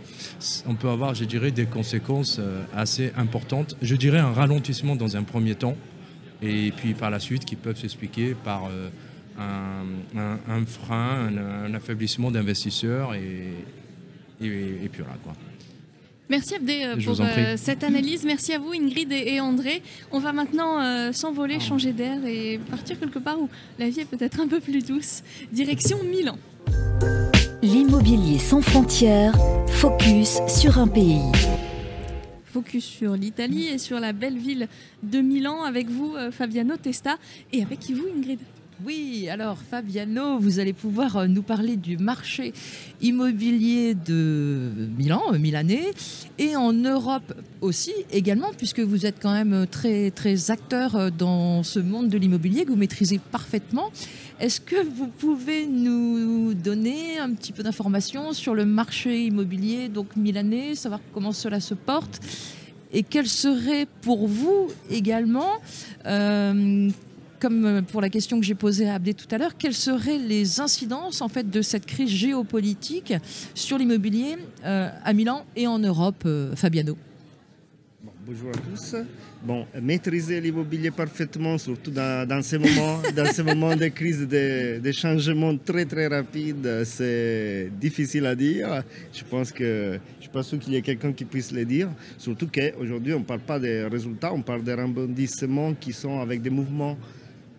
on 0.67 0.75
peut 0.75 0.89
avoir, 0.89 1.15
je 1.15 1.25
dirais, 1.25 1.49
des 1.49 1.65
conséquences 1.65 2.37
euh, 2.39 2.61
assez 2.75 3.11
importantes. 3.17 3.75
Je 3.81 3.95
dirais 3.95 4.19
un 4.19 4.31
ralentissement 4.31 4.95
dans 4.95 5.17
un 5.17 5.23
premier 5.23 5.55
temps, 5.55 5.75
et 6.41 6.71
puis 6.71 6.93
par 6.93 7.09
la 7.09 7.19
suite 7.19 7.45
qui 7.45 7.55
peuvent 7.55 7.77
s'expliquer 7.77 8.35
par 8.35 8.65
euh, 8.65 8.89
un, 9.37 10.65
frein, 10.65 11.29
un, 11.37 11.73
affaiblissement 11.73 12.31
d'investisseurs, 12.31 13.13
et, 13.13 13.53
et, 14.41 14.89
puis 14.91 15.01
voilà 15.03 15.17
quoi. 15.23 15.33
Merci 16.29 16.55
Abdé 16.55 16.93
pour 17.03 17.17
cette 17.57 17.83
analyse. 17.83 18.23
Merci 18.23 18.53
à 18.53 18.59
vous 18.59 18.71
Ingrid 18.71 19.11
et, 19.11 19.41
André. 19.41 19.83
On 20.11 20.19
va 20.19 20.31
maintenant 20.31 21.11
s'envoler, 21.11 21.57
ah. 21.57 21.63
changer 21.63 21.91
d'air 21.91 22.25
et 22.25 22.57
partir 22.69 22.97
quelque 22.97 23.19
part 23.19 23.37
où 23.37 23.49
la 23.77 23.89
vie 23.89 23.99
est 23.99 24.05
peut-être 24.05 24.39
un 24.39 24.47
peu 24.47 24.61
plus 24.61 24.85
douce. 24.85 25.23
Direction 25.51 25.97
Milan. 26.03 26.37
L'immobilier 27.61 28.39
sans 28.39 28.61
frontières, 28.61 29.35
focus 29.67 30.39
sur 30.47 30.79
un 30.79 30.87
pays. 30.87 31.21
Focus 32.51 32.83
sur 32.83 33.15
l'Italie 33.15 33.67
et 33.67 33.77
sur 33.77 33.99
la 34.01 34.11
belle 34.11 34.37
ville 34.37 34.67
de 35.03 35.21
Milan 35.21 35.63
avec 35.63 35.87
vous 35.87 36.15
euh, 36.15 36.31
Fabiano 36.31 36.75
Testa 36.75 37.17
et 37.53 37.63
avec 37.63 37.89
vous 37.91 38.05
Ingrid. 38.13 38.39
Oui, 38.85 39.29
alors 39.29 39.57
Fabiano, 39.57 40.37
vous 40.37 40.59
allez 40.59 40.73
pouvoir 40.73 41.15
euh, 41.15 41.27
nous 41.27 41.43
parler 41.43 41.77
du 41.77 41.97
marché 41.97 42.51
immobilier 42.99 43.93
de 43.93 44.69
Milan, 44.97 45.21
euh, 45.31 45.37
milanais, 45.37 45.91
et 46.39 46.57
en 46.57 46.73
Europe 46.73 47.33
aussi 47.61 47.93
également, 48.11 48.49
puisque 48.57 48.81
vous 48.81 49.05
êtes 49.05 49.21
quand 49.21 49.31
même 49.31 49.65
très, 49.69 50.11
très 50.11 50.51
acteur 50.51 51.09
dans 51.11 51.63
ce 51.63 51.79
monde 51.79 52.09
de 52.09 52.17
l'immobilier 52.17 52.65
que 52.65 52.71
vous 52.71 52.75
maîtrisez 52.75 53.19
parfaitement. 53.31 53.91
Est-ce 54.41 54.59
que 54.59 54.83
vous 54.83 55.05
pouvez 55.05 55.67
nous 55.67 56.55
donner 56.55 57.19
un 57.19 57.31
petit 57.35 57.51
peu 57.51 57.61
d'informations 57.61 58.33
sur 58.33 58.55
le 58.55 58.65
marché 58.65 59.25
immobilier 59.25 59.87
donc 59.87 60.15
milanais, 60.15 60.73
savoir 60.73 60.99
comment 61.13 61.31
cela 61.31 61.59
se 61.59 61.75
porte 61.75 62.19
et 62.91 63.03
quels 63.03 63.27
seraient 63.27 63.85
pour 64.01 64.27
vous 64.27 64.69
également, 64.89 65.51
euh, 66.07 66.89
comme 67.39 67.83
pour 67.91 68.01
la 68.01 68.09
question 68.09 68.39
que 68.39 68.45
j'ai 68.45 68.55
posée 68.55 68.89
à 68.89 68.95
Abdé 68.95 69.13
tout 69.13 69.27
à 69.29 69.37
l'heure, 69.37 69.57
quelles 69.59 69.75
seraient 69.75 70.17
les 70.17 70.59
incidences 70.59 71.21
en 71.21 71.27
fait 71.27 71.47
de 71.47 71.61
cette 71.61 71.85
crise 71.85 72.09
géopolitique 72.09 73.13
sur 73.53 73.77
l'immobilier 73.77 74.37
euh, 74.65 74.89
à 75.05 75.13
Milan 75.13 75.45
et 75.55 75.67
en 75.67 75.77
Europe, 75.77 76.23
euh, 76.25 76.55
Fabiano? 76.55 76.97
Bonjour 78.23 78.49
à 78.49 78.57
tous. 78.69 78.95
Bon, 79.43 79.65
maîtriser 79.81 80.39
l'immobilier 80.39 80.91
parfaitement, 80.91 81.57
surtout 81.57 81.89
dans, 81.89 82.41
ces 82.43 82.59
moments, 82.59 82.99
dans 83.15 83.25
ces 83.25 83.41
moments 83.41 83.75
de 83.75 83.87
crise, 83.87 84.27
de, 84.27 84.91
changements 84.91 85.57
très 85.57 85.85
très 85.85 86.05
rapides, 86.05 86.83
c'est 86.83 87.71
difficile 87.79 88.27
à 88.27 88.35
dire. 88.35 88.83
Je 89.11 89.23
pense 89.23 89.51
que 89.51 89.99
je 90.17 90.21
suis 90.21 90.29
pas 90.29 90.43
sûr 90.43 90.59
qu'il 90.59 90.73
y 90.73 90.75
ait 90.75 90.83
quelqu'un 90.83 91.13
qui 91.13 91.25
puisse 91.25 91.51
le 91.51 91.65
dire. 91.65 91.89
Surtout 92.19 92.47
qu'aujourd'hui, 92.47 93.15
on 93.15 93.21
ne 93.21 93.25
parle 93.25 93.39
pas 93.39 93.59
des 93.59 93.85
résultats, 93.87 94.31
on 94.31 94.43
parle 94.43 94.63
des 94.63 94.75
rebondissements 94.75 95.73
qui 95.73 95.91
sont 95.91 96.19
avec 96.19 96.43
des 96.43 96.51
mouvements 96.51 96.99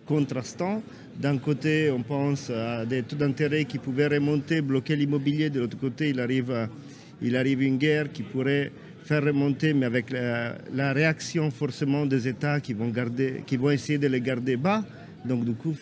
contrastants. 0.05 0.81
D'un 1.19 1.39
côté, 1.39 1.91
on 1.91 2.03
pense 2.03 2.49
à 2.49 2.85
des 2.85 3.03
taux 3.03 3.17
d'intérêt 3.17 3.65
qui 3.65 3.79
pouvaient 3.79 4.07
remonter, 4.07 4.61
bloquer 4.61 4.95
l'immobilier. 4.95 5.49
De 5.49 5.59
l'autre 5.59 5.77
côté, 5.77 6.11
il 6.11 6.21
arrive, 6.21 6.69
il 7.21 7.35
arrive 7.35 7.63
une 7.63 7.77
guerre 7.77 8.09
qui 8.13 8.23
pourrait 8.23 8.71
faire 9.03 9.23
remonter, 9.23 9.73
mais 9.73 9.85
avec 9.85 10.11
la, 10.11 10.93
réaction 10.93 11.51
forcément 11.51 12.05
des 12.05 12.27
États 12.27 12.59
qui 12.59 12.73
vont, 12.73 12.89
garder, 12.89 13.43
qui 13.45 13.57
vont 13.57 13.69
essayer 13.69 13.97
de 13.97 14.07
les 14.07 14.21
garder 14.21 14.55
bas. 14.57 14.83
Donc 15.25 15.45
du 15.45 15.53
coup, 15.53 15.75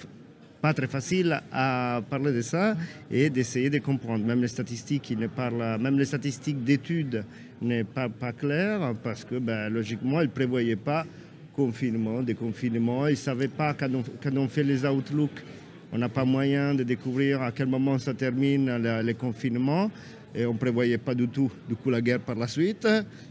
pas 0.62 0.74
très 0.74 0.88
facile 0.88 1.42
à 1.51 2.01
parler 2.10 2.34
de 2.34 2.42
ça 2.42 2.75
et 3.10 3.30
d'essayer 3.30 3.70
de 3.70 3.80
comprendre. 3.80 4.25
Même 4.25 4.42
les 4.42 4.48
statistiques, 4.48 5.16
ne 5.18 5.28
parlent, 5.28 5.78
même 5.80 5.98
les 5.98 6.06
statistiques 6.06 6.63
d'études 6.63 7.24
n'est 7.62 7.84
pas, 7.84 8.10
claires 8.38 8.94
parce 9.04 9.24
que 9.24 9.36
ben, 9.36 9.70
logiquement, 9.70 10.22
ils 10.22 10.28
ne 10.28 10.32
prévoyaient 10.32 10.75
pas 10.75 11.06
confinement, 11.56 12.22
déconfinement. 12.22 13.08
Ils 13.08 13.12
ne 13.12 13.16
savaient 13.16 13.48
pas 13.48 13.74
quand 13.74 13.90
on, 13.94 14.04
quand 14.22 14.36
on 14.38 14.48
fait 14.48 14.63
les 14.63 14.86
outlooks, 14.86 15.44
on 15.94 15.98
n'a 15.98 16.10
pas 16.10 16.25
moyen 16.25 16.74
de 16.74 16.84
découvrir 16.84 17.42
à 17.42 17.51
quel 17.51 17.68
moment 17.68 18.00
ça 18.00 18.13
termine 18.13 18.78
les 19.04 19.13
confinements 19.13 19.92
et 20.33 20.45
on 20.45 20.53
ne 20.53 20.57
prévoyait 20.57 20.97
pas 20.97 21.15
du 21.15 21.27
tout 21.27 21.51
du 21.67 21.75
coup, 21.75 21.89
la 21.89 22.01
guerre 22.01 22.19
par 22.19 22.35
la 22.35 22.47
suite. 22.47 22.88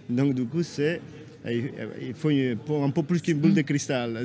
Donc 0.09 0.35
du 0.35 0.45
coup, 0.45 0.63
c'est 0.63 1.01
il 1.49 2.15
faut 2.15 2.83
un 2.83 2.91
peu 2.91 3.03
plus 3.03 3.23
qu'une 3.23 3.39
boule 3.39 3.55
de 3.55 3.63
cristal. 3.63 4.23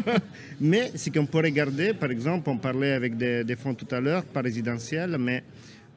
mais 0.60 0.90
ce 0.94 1.10
qu'on 1.10 1.26
peut 1.26 1.38
regarder, 1.38 1.94
par 1.94 2.10
exemple, 2.10 2.50
on 2.50 2.56
parlait 2.56 2.92
avec 2.92 3.16
des, 3.16 3.56
fonds 3.56 3.74
tout 3.74 3.86
à 3.94 4.00
l'heure, 4.00 4.24
pas 4.24 4.40
résidentiels, 4.40 5.16
mais 5.18 5.44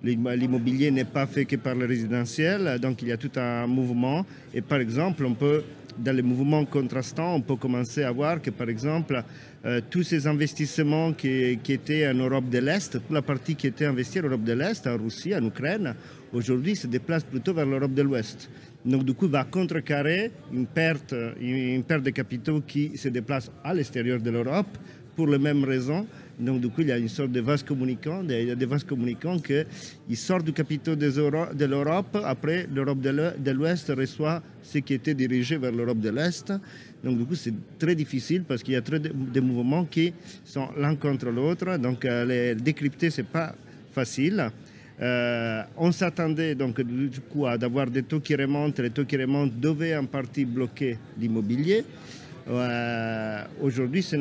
l'immobilier 0.03 0.91
n'est 0.91 1.05
pas 1.05 1.25
fait 1.25 1.45
que 1.45 1.55
par 1.55 1.75
le 1.75 1.85
résidentiel, 1.85 2.79
donc 2.79 3.01
il 3.01 3.07
y 3.07 3.11
a 3.11 3.17
tout 3.17 3.31
un 3.37 3.65
mouvement. 3.65 4.25
Et 4.53 4.61
par 4.61 4.79
exemple, 4.79 5.25
on 5.25 5.33
peut, 5.33 5.63
dans 5.98 6.15
les 6.15 6.21
mouvements 6.21 6.65
contrastants, 6.65 7.36
on 7.36 7.41
peut 7.41 7.55
commencer 7.55 8.03
à 8.03 8.12
voir 8.12 8.41
que, 8.41 8.50
par 8.50 8.69
exemple, 8.69 9.24
euh, 9.65 9.81
tous 9.89 10.03
ces 10.03 10.27
investissements 10.27 11.13
qui, 11.13 11.60
étaient 11.69 12.07
en 12.07 12.13
Europe 12.15 12.50
de 12.50 12.60
l'Est, 12.60 12.93
toute 12.93 13.12
la 13.12 13.21
partie 13.21 13.55
qui 13.55 13.67
était 13.67 13.86
investie 13.86 14.19
en 14.19 14.24
Europe 14.24 14.43
de 14.43 14.53
l'Est, 14.53 14.88
en 14.88 14.98
Russie, 14.98 15.36
en 15.36 15.45
Ukraine, 15.45 15.95
aujourd'hui 16.33 16.75
se 16.75 16.88
déplace 16.88 17.24
plutôt 17.24 17.53
vers 17.53 17.65
l'Europe 17.65 17.93
de 17.93 18.01
l'Ouest. 18.01 18.50
Donc 18.83 19.03
du 19.03 19.13
coup, 19.13 19.27
va 19.27 19.43
contrecarrer 19.43 20.31
une 20.51 20.65
perte, 20.65 21.13
une 21.39 21.83
perte 21.83 22.03
de 22.03 22.10
capitaux 22.10 22.62
qui 22.62 22.98
se 22.98 23.10
déplacent 23.10 23.51
à 23.63 23.74
l'extérieur 23.74 24.19
de 24.19 24.31
l'Europe 24.31 24.77
pour 25.15 25.27
les 25.27 25.38
mêmes 25.38 25.63
raisons. 25.63 26.07
Donc 26.41 26.60
du 26.60 26.69
coup, 26.69 26.81
il 26.81 26.88
y 26.88 26.91
a 26.91 26.98
une 26.98 27.07
sorte 27.07 27.31
de 27.31 27.39
vase 27.39 27.63
communicant, 27.63 28.24
il 28.27 28.48
y 28.48 28.51
a 28.51 28.55
des 28.55 28.65
vases 28.65 28.83
communicants 28.83 29.38
qui 29.39 30.15
sortent 30.15 30.45
du 30.45 30.53
capitaux 30.53 30.95
de 30.95 31.65
l'Europe, 31.65 32.17
après 32.24 32.67
l'Europe 32.74 33.00
de 33.00 33.51
l'Ouest 33.51 33.91
reçoit 33.95 34.41
ce 34.63 34.79
qui 34.79 34.95
était 34.95 35.13
dirigé 35.13 35.57
vers 35.57 35.71
l'Europe 35.71 36.00
de 36.00 36.10
l'Est. 36.10 36.51
Donc 37.03 37.17
du 37.17 37.25
coup, 37.25 37.36
c'est 37.36 37.53
très 37.77 37.95
difficile 37.95 38.43
parce 38.43 38.63
qu'il 38.63 38.74
y 38.74 38.77
a 38.77 38.81
de, 38.81 39.39
mouvements 39.39 39.86
qui 39.86 40.13
sont 40.43 40.69
l'un 40.77 40.95
contre 40.95 41.29
l'autre. 41.29 41.77
Donc 41.77 42.05
euh, 42.05 42.25
les 42.25 42.55
décrypter, 42.55 43.10
c'est 43.10 43.27
pas 43.27 43.53
facile. 43.91 44.50
Euh, 45.01 45.63
on 45.77 45.91
s'attendait 45.91 46.53
donc 46.53 46.79
du 46.81 47.21
coup 47.21 47.48
à 47.48 47.57
d'avoir 47.57 47.88
des 47.88 48.03
taux 48.03 48.19
qui 48.19 48.36
remontent. 48.36 48.81
Les 48.81 48.91
taux 48.91 49.05
qui 49.05 49.17
remontent 49.17 49.53
devaient 49.60 49.95
en 49.95 50.05
partie 50.05 50.45
bloquer 50.45 50.98
l'immobilier. 51.19 51.83
Euh, 52.48 53.43
aujourd'hui, 53.62 54.03
ce 54.03 54.15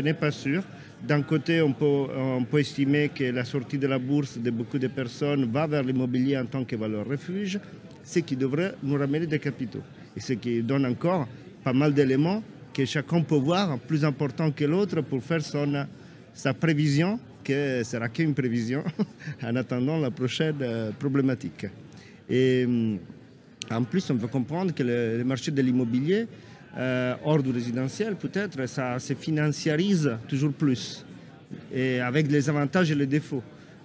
n'est 0.00 0.14
pas 0.14 0.30
sûr. 0.30 0.62
D'un 1.02 1.22
côté, 1.22 1.62
on 1.62 1.72
peut, 1.72 2.58
estimer 2.58 3.10
que 3.10 3.24
la 3.24 3.44
sortie 3.44 3.78
de 3.78 3.86
la 3.86 3.98
bourse 3.98 4.38
de 4.38 4.50
beaucoup 4.50 4.78
de 4.78 4.88
personnes 4.88 5.50
va 5.50 5.66
vers 5.66 5.82
l'immobilier 5.82 6.36
en 6.36 6.46
tant 6.46 6.64
que 6.64 6.74
valeur 6.76 7.06
refuge, 7.06 7.60
ce 8.02 8.18
qui 8.20 8.36
devrait 8.36 8.74
nous 8.82 8.96
ramener 8.96 9.26
des 9.26 9.38
capitaux. 9.38 9.82
Et 10.16 10.20
ce 10.20 10.32
qui 10.32 10.62
donne 10.62 10.86
encore 10.86 11.28
pas 11.62 11.72
mal 11.72 11.94
d'éléments 11.94 12.42
que 12.74 12.84
chacun 12.84 13.22
peut 13.22 13.36
voir, 13.36 13.78
plus 13.78 14.04
important 14.04 14.50
que 14.50 14.64
l'autre, 14.64 15.00
pour 15.02 15.22
faire 15.22 15.40
sa 16.34 16.54
prévision, 16.54 17.18
que 17.44 17.82
sera 17.84 18.08
qu'une 18.08 18.34
prévision, 18.34 18.82
en 19.42 19.56
attendant 19.56 19.98
la 19.98 20.10
prochaine 20.10 20.56
euh, 20.60 20.90
problématique. 20.92 21.66
Et 22.28 22.64
hum, 22.66 22.98
en 23.70 23.84
plus, 23.84 24.10
on 24.10 24.14
veut 24.14 24.28
comprendre 24.28 24.74
que 24.74 24.82
le, 24.82 25.24
marché 25.24 25.50
de 25.50 25.62
l'immobilier, 25.62 26.26
euh, 26.78 27.14
hors 27.24 27.42
du 27.42 27.50
résidentiel 27.50 28.14
peut-être, 28.16 28.66
ça 28.66 28.98
se 28.98 29.14
financiarise 29.14 30.16
toujours 30.28 30.52
plus, 30.52 31.04
et 31.74 32.00
avec 32.00 32.30
les 32.30 32.48
avantages 32.48 32.90
et 32.90 32.94
les 32.94 33.06
défauts. 33.06 33.42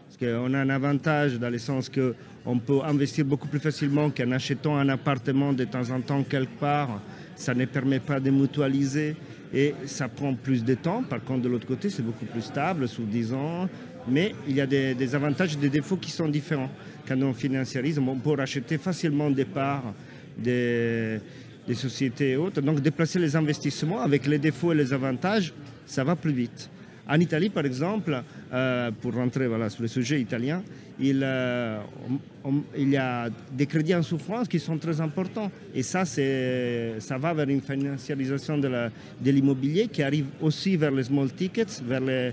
Parce 0.07 0.17
qu'on 0.31 0.53
a 0.53 0.59
un 0.59 0.69
avantage 0.69 1.39
dans 1.39 1.49
le 1.49 1.57
sens 1.57 1.89
qu'on 1.89 2.59
peut 2.59 2.81
investir 2.83 3.25
beaucoup 3.25 3.47
plus 3.47 3.59
facilement 3.59 4.09
qu'en 4.11 4.31
achetant 4.31 4.77
un 4.77 4.89
appartement 4.89 5.53
de 5.53 5.63
temps 5.63 5.89
en 5.89 6.01
temps 6.01 6.23
quelque 6.23 6.59
part 6.59 7.01
ça 7.35 7.53
ne 7.53 7.65
permet 7.65 7.99
pas 7.99 8.19
de 8.19 8.29
mutualiser 8.29 9.15
et 9.53 9.73
ça 9.85 10.07
prend 10.07 10.33
plus 10.33 10.63
de 10.63 10.75
temps. 10.75 11.03
Par 11.03 11.23
contre, 11.23 11.41
de 11.41 11.49
l'autre 11.49 11.67
côté, 11.67 11.89
c'est 11.89 12.01
beaucoup 12.01 12.25
plus 12.25 12.41
stable, 12.41 12.87
sous 12.87 13.03
10 13.03 13.33
ans, 13.33 13.69
mais 14.07 14.33
il 14.47 14.55
y 14.55 14.61
a 14.61 14.65
des, 14.65 14.93
des 14.93 15.15
avantages 15.15 15.53
et 15.53 15.57
des 15.57 15.69
défauts 15.69 15.97
qui 15.97 16.11
sont 16.11 16.27
différents. 16.27 16.69
Quand 17.07 17.21
on 17.21 17.33
financiarise, 17.33 17.99
on 17.99 18.15
peut 18.15 18.33
racheter 18.33 18.77
facilement 18.77 19.29
des 19.29 19.45
parts 19.45 19.93
des, 20.37 21.19
des 21.67 21.75
sociétés 21.75 22.31
et 22.31 22.35
autres. 22.37 22.61
Donc 22.61 22.79
déplacer 22.81 23.19
les 23.19 23.35
investissements 23.35 24.01
avec 24.01 24.27
les 24.27 24.37
défauts 24.37 24.71
et 24.71 24.75
les 24.75 24.91
avantages, 24.93 25.53
ça 25.85 26.03
va 26.03 26.15
plus 26.15 26.33
vite. 26.33 26.69
En 27.07 27.19
Italie, 27.19 27.49
par 27.49 27.65
exemple, 27.65 28.23
euh, 28.53 28.89
pour 29.01 29.13
rentrer 29.13 29.47
sur 29.69 29.81
le 29.81 29.87
sujet 29.89 30.21
italien, 30.21 30.63
il, 30.99 31.19
euh, 31.21 31.79
il 32.77 32.89
y 32.91 32.97
a 32.97 33.29
des 33.51 33.65
crédits 33.65 33.93
en 33.95 34.03
souffrance 34.03 34.47
qui 34.47 34.57
sont 34.59 34.77
très 34.77 35.01
importants. 35.01 35.51
Et 35.75 35.83
ça, 35.83 36.05
ça 36.05 37.17
va 37.17 37.33
vers 37.33 37.49
une 37.49 37.59
financiarisation 37.61 38.57
de 38.57 38.89
l'immobilier 39.31 39.87
qui 39.89 40.01
arrive 40.01 40.27
aussi 40.41 40.77
vers 40.77 40.91
les 40.91 41.03
small 41.03 41.29
tickets, 41.33 41.83
vers 41.85 41.99
les- 41.99 42.31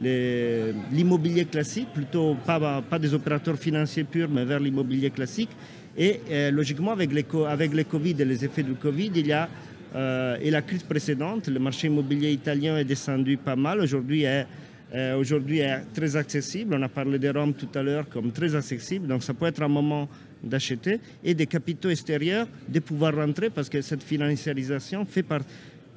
les- 0.00 0.72
l'immobilier 0.92 1.44
classique, 1.44 1.88
plutôt 1.92 2.36
pas 2.46 2.98
des 3.00 3.12
opérateurs 3.14 3.56
financiers 3.58 4.04
purs, 4.04 4.28
mais 4.30 4.44
vers 4.44 4.60
l'immobilier 4.60 5.10
classique. 5.10 5.50
Et 5.96 6.20
euh, 6.30 6.50
logiquement, 6.50 6.92
avec 6.92 7.12
les, 7.12 7.24
avec 7.46 7.74
les 7.74 7.84
Covid 7.84 8.16
et 8.18 8.24
les 8.24 8.44
effets 8.44 8.62
du 8.62 8.74
Covid, 8.74 9.10
il 9.14 9.26
y 9.26 9.32
a 9.32 9.48
euh, 9.94 10.36
et 10.40 10.50
la 10.50 10.62
crise 10.62 10.82
précédente, 10.82 11.48
le 11.48 11.58
marché 11.58 11.88
immobilier 11.88 12.32
italien 12.32 12.78
est 12.78 12.84
descendu 12.84 13.36
pas 13.36 13.56
mal. 13.56 13.80
Aujourd'hui 13.80 14.22
est, 14.22 14.46
euh, 14.94 15.16
aujourd'hui 15.16 15.58
est 15.58 15.80
très 15.94 16.16
accessible. 16.16 16.74
On 16.78 16.82
a 16.82 16.88
parlé 16.88 17.18
de 17.18 17.28
Rome 17.28 17.52
tout 17.52 17.68
à 17.74 17.82
l'heure 17.82 18.08
comme 18.08 18.32
très 18.32 18.54
accessible. 18.54 19.06
Donc 19.06 19.22
ça 19.22 19.34
peut 19.34 19.46
être 19.46 19.62
un 19.62 19.68
moment 19.68 20.08
d'acheter 20.42 20.98
et 21.22 21.34
des 21.34 21.46
capitaux 21.46 21.90
extérieurs 21.90 22.48
de 22.68 22.80
pouvoir 22.80 23.14
rentrer 23.14 23.50
parce 23.50 23.68
que 23.68 23.82
cette 23.82 24.02
financiarisation 24.02 25.04
fait 25.04 25.22
par, 25.22 25.40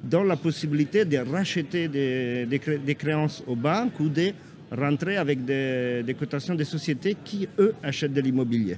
dans 0.04 0.22
la 0.22 0.36
possibilité 0.36 1.04
de 1.04 1.16
racheter 1.16 1.88
des, 1.88 2.46
des 2.46 2.60
des 2.84 2.94
créances 2.94 3.42
aux 3.46 3.56
banques 3.56 3.98
ou 3.98 4.08
de 4.08 4.30
rentrer 4.70 5.16
avec 5.16 5.44
des, 5.44 6.02
des 6.04 6.14
cotations 6.14 6.54
des 6.54 6.64
sociétés 6.64 7.16
qui, 7.24 7.48
eux, 7.58 7.74
achètent 7.82 8.12
de 8.12 8.20
l'immobilier. 8.20 8.76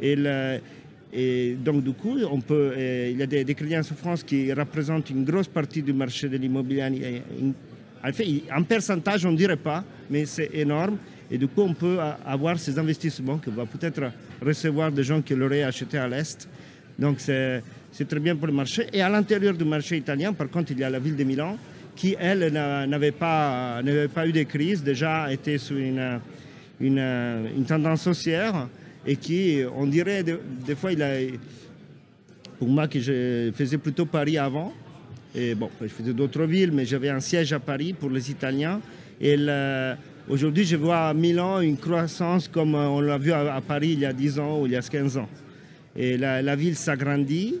Et, 0.00 1.56
donc, 1.64 1.84
du 1.84 1.92
coup, 1.92 2.16
on 2.30 2.40
peut, 2.40 2.72
euh, 2.76 3.08
il 3.12 3.18
y 3.18 3.22
a 3.22 3.26
des, 3.26 3.44
des 3.44 3.54
crédits 3.54 3.78
en 3.78 3.82
souffrance 3.84 4.22
qui 4.24 4.52
représentent 4.52 5.10
une 5.10 5.24
grosse 5.24 5.46
partie 5.46 5.82
du 5.82 5.92
marché 5.92 6.28
de 6.28 6.36
l'immobilier. 6.36 7.22
En 8.02 8.12
fait, 8.12 8.42
en 8.54 8.62
pourcentage, 8.64 9.24
on 9.24 9.30
ne 9.32 9.36
dirait 9.36 9.56
pas, 9.56 9.84
mais 10.10 10.26
c'est 10.26 10.50
énorme. 10.52 10.96
Et 11.30 11.38
du 11.38 11.46
coup, 11.46 11.62
on 11.62 11.72
peut 11.72 11.98
avoir 12.26 12.58
ces 12.58 12.78
investissements 12.78 13.38
que 13.38 13.48
va 13.50 13.64
peut-être 13.64 14.10
recevoir 14.44 14.90
des 14.92 15.04
gens 15.04 15.22
qui 15.22 15.34
l'auraient 15.34 15.62
acheté 15.62 15.98
à 15.98 16.08
l'Est. 16.08 16.48
Donc, 16.98 17.18
c'est 17.20 17.62
très 18.08 18.20
bien 18.20 18.34
pour 18.36 18.48
le 18.48 18.52
marché. 18.52 18.86
Et 18.92 19.00
à 19.00 19.08
l'intérieur 19.08 19.54
du 19.54 19.64
marché 19.64 19.96
italien, 19.96 20.32
par 20.32 20.50
contre, 20.50 20.72
il 20.72 20.80
y 20.80 20.84
a 20.84 20.90
la 20.90 20.98
ville 20.98 21.16
de 21.16 21.24
Milan 21.24 21.56
qui, 21.94 22.16
elle, 22.18 22.52
n'a- 22.52 22.86
n'avait 22.88 23.12
pas, 23.12 23.80
pas 24.12 24.26
eu 24.26 24.32
de 24.32 24.42
crise, 24.42 24.82
déjà 24.82 25.32
était 25.32 25.58
sous 25.58 25.76
une, 25.76 26.20
une 26.80 27.64
tendance 27.66 28.06
haussière 28.08 28.68
et 29.06 29.16
qui, 29.16 29.62
on 29.76 29.86
dirait, 29.86 30.22
de- 30.22 30.40
des 30.66 30.74
fois, 30.74 30.92
il 30.92 31.02
a, 31.02 31.10
pour 32.58 32.68
moi 32.68 32.88
qui 32.88 33.00
je 33.00 33.50
faisais 33.54 33.78
plutôt 33.78 34.06
Paris 34.06 34.38
avant, 34.38 34.72
et 35.34 35.54
bon, 35.54 35.68
je 35.82 35.88
faisais 35.88 36.12
d'autres 36.12 36.44
villes, 36.44 36.70
mais 36.72 36.84
j'avais 36.84 37.08
un 37.08 37.20
siège 37.20 37.52
à 37.52 37.58
Paris 37.58 37.92
pour 37.92 38.08
les 38.08 38.30
Italiens. 38.30 38.80
Et 39.20 39.36
aujourd'hui, 40.28 40.64
je 40.64 40.76
vois 40.76 41.08
à 41.08 41.14
Milan 41.14 41.60
une 41.60 41.76
croissance 41.76 42.46
comme 42.46 42.74
on 42.76 43.00
l'a 43.00 43.18
vu 43.18 43.32
à, 43.32 43.60
Paris 43.66 43.90
il 43.94 44.00
y 44.00 44.06
a 44.06 44.12
10 44.12 44.38
ans 44.38 44.60
ou 44.60 44.66
il 44.66 44.72
y 44.72 44.76
a 44.76 44.82
15 44.82 45.18
ans. 45.18 45.28
Et 45.96 46.16
la, 46.16 46.56
ville 46.56 46.76
s'agrandit 46.76 47.56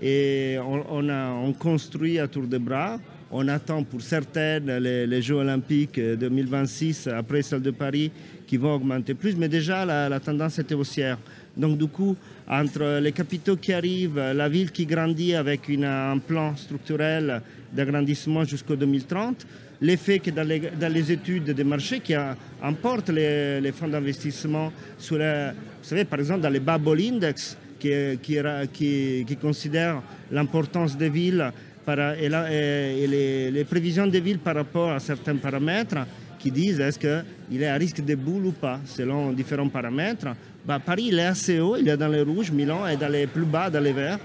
et 0.00 0.56
on, 0.58 0.84
on 0.90 1.08
a, 1.10 1.30
on 1.32 1.52
construit 1.52 2.18
à 2.18 2.28
tour 2.28 2.46
de 2.46 2.56
bras. 2.56 2.98
On 3.30 3.46
attend 3.48 3.82
pour 3.82 4.00
certaines 4.00 4.78
les, 4.78 5.20
Jeux 5.22 5.34
olympiques 5.34 6.00
2026 6.00 7.08
après 7.08 7.42
celle 7.42 7.60
de 7.60 7.70
Paris 7.70 8.10
qui 8.46 8.56
vont 8.56 8.74
augmenter 8.74 9.12
plus, 9.12 9.36
mais 9.36 9.48
déjà 9.48 9.84
la, 9.84 10.08
la 10.08 10.18
tendance 10.18 10.58
était 10.58 10.74
haussière. 10.74 11.18
Donc 11.54 11.76
du 11.76 11.88
coup, 11.88 12.16
entre 12.48 13.00
les 13.00 13.12
capitaux 13.12 13.56
qui 13.56 13.72
arrivent, 13.72 14.18
la 14.18 14.48
ville 14.48 14.70
qui 14.70 14.86
grandit 14.86 15.34
avec 15.34 15.68
un 15.68 16.18
plan 16.18 16.56
structurel 16.56 17.42
d'agrandissement 17.72 18.44
jusqu'au 18.44 18.76
2030, 18.76 19.46
l'effet 19.82 20.18
que 20.20 20.30
dans 20.30 20.46
les, 20.46 21.12
études 21.12 21.50
des 21.50 21.64
marchés 21.64 22.00
qui 22.00 22.14
emportent 22.62 23.10
les, 23.10 23.72
fonds 23.72 23.88
d'investissement 23.88 24.72
sur 24.96 25.18
les, 25.18 25.50
vous 25.82 25.88
savez, 25.88 26.04
par 26.04 26.18
exemple, 26.18 26.40
dans 26.40 26.48
les 26.48 26.60
Bubble 26.60 27.00
Index, 27.00 27.56
qui, 27.78 27.90
qui, 28.22 28.38
qui, 28.72 29.24
qui 29.26 29.36
considèrent 29.36 30.02
l'importance 30.32 30.96
des 30.96 31.08
villes 31.08 31.52
et, 31.88 33.50
les, 33.52 33.64
prévisions 33.64 34.06
des 34.06 34.20
villes 34.20 34.38
par 34.38 34.54
rapport 34.54 34.90
à 34.90 35.00
certains 35.00 35.36
paramètres, 35.36 36.06
qui 36.38 36.50
disent 36.50 36.80
est-ce 36.80 36.98
qu'il 36.98 37.62
est 37.62 37.66
à 37.66 37.74
risque 37.74 38.04
de 38.04 38.14
boule 38.14 38.46
ou 38.46 38.52
pas, 38.52 38.80
selon 38.84 39.32
différents 39.32 39.68
paramètres. 39.68 40.28
Bah, 40.64 40.78
Paris, 40.78 41.06
il 41.08 41.18
est 41.18 41.24
assez 41.24 41.60
haut, 41.60 41.76
il 41.76 41.88
est 41.88 41.96
dans 41.96 42.08
les 42.08 42.22
rouges, 42.22 42.50
Milan 42.52 42.86
est 42.86 42.96
dans 42.96 43.08
les 43.08 43.26
plus 43.26 43.44
bas, 43.44 43.70
dans 43.70 43.80
les 43.80 43.92
verts. 43.92 44.18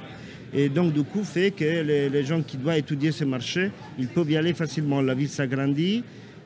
Et 0.53 0.69
donc, 0.69 0.93
du 0.93 1.03
coup, 1.03 1.23
fait 1.23 1.51
que 1.51 1.63
les, 1.63 2.23
gens 2.23 2.41
qui 2.43 2.57
doivent 2.57 2.77
étudier 2.77 3.11
ce 3.11 3.23
marché, 3.23 3.71
ils 3.97 4.07
peuvent 4.07 4.29
y 4.29 4.37
aller 4.37 4.53
facilement. 4.53 5.01
La 5.01 5.15
ville 5.15 5.29
s'agrandit, 5.29 6.03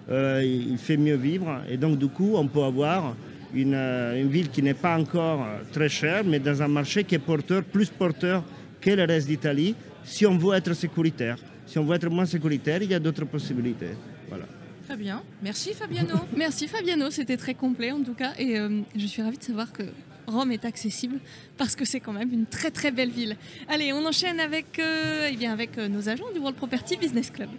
euh, 0.09 0.41
il 0.45 0.71
il 0.71 0.77
fait 0.77 0.95
mieux 0.95 1.15
vivre. 1.17 1.61
Et 1.69 1.75
donc, 1.75 1.97
du 1.97 2.07
coup, 2.07 2.33
on 2.35 2.47
peut 2.47 2.63
avoir 2.63 3.15
une, 3.53 3.73
euh, 3.73 4.21
une 4.21 4.29
ville 4.29 4.49
qui 4.49 4.61
n'est 4.61 4.73
pas 4.73 4.97
encore 4.97 5.41
euh, 5.41 5.59
très 5.73 5.89
chère, 5.89 6.23
mais 6.25 6.39
dans 6.39 6.61
un 6.61 6.67
marché 6.69 7.03
qui 7.03 7.15
est 7.15 7.19
porteur, 7.19 7.63
plus 7.63 7.89
porteur 7.89 8.43
que 8.79 8.91
le 8.91 9.03
reste 9.03 9.27
d'Italie, 9.27 9.75
si 10.07 10.25
on 10.25 10.37
veut 10.37 10.55
être 10.55 10.73
sécuritaire. 10.73 11.37
Si 11.65 11.77
on 11.77 11.83
veut 11.83 11.95
être 11.95 12.09
moins 12.09 12.25
sécuritaire, 12.25 12.81
il 12.81 12.89
y 12.89 12.95
a 12.95 12.99
d'autres 12.99 13.25
possibilités. 13.25 13.91
Voilà. 14.29 14.45
Très 14.87 14.95
bien. 14.95 15.21
Merci 15.43 15.73
Fabiano. 15.73 16.15
Merci 16.35 16.67
Fabiano, 16.67 17.11
c'était 17.11 17.35
très 17.35 17.53
complet 17.53 17.91
en 17.91 18.01
tout 18.01 18.13
cas. 18.13 18.31
Et 18.39 18.57
euh, 18.57 18.81
je 18.95 19.05
suis 19.05 19.21
ravie 19.21 19.37
de 19.37 19.43
savoir 19.43 19.73
que 19.73 19.83
Rome 20.27 20.53
est 20.53 20.63
accessible 20.63 21.19
parce 21.57 21.75
que 21.75 21.83
c'est 21.83 21.99
quand 21.99 22.13
même 22.13 22.31
une 22.31 22.45
très 22.45 22.71
très 22.71 22.91
belle 22.91 23.09
ville. 23.09 23.35
Allez, 23.67 23.91
on 23.91 24.05
enchaîne 24.05 24.39
avec, 24.39 24.79
euh, 24.79 25.29
eh 25.29 25.35
bien, 25.35 25.51
avec 25.51 25.77
euh, 25.77 25.89
nos 25.89 26.07
agents 26.07 26.31
du 26.33 26.39
World 26.39 26.55
Property 26.55 26.95
Business 26.95 27.29
Club. 27.29 27.49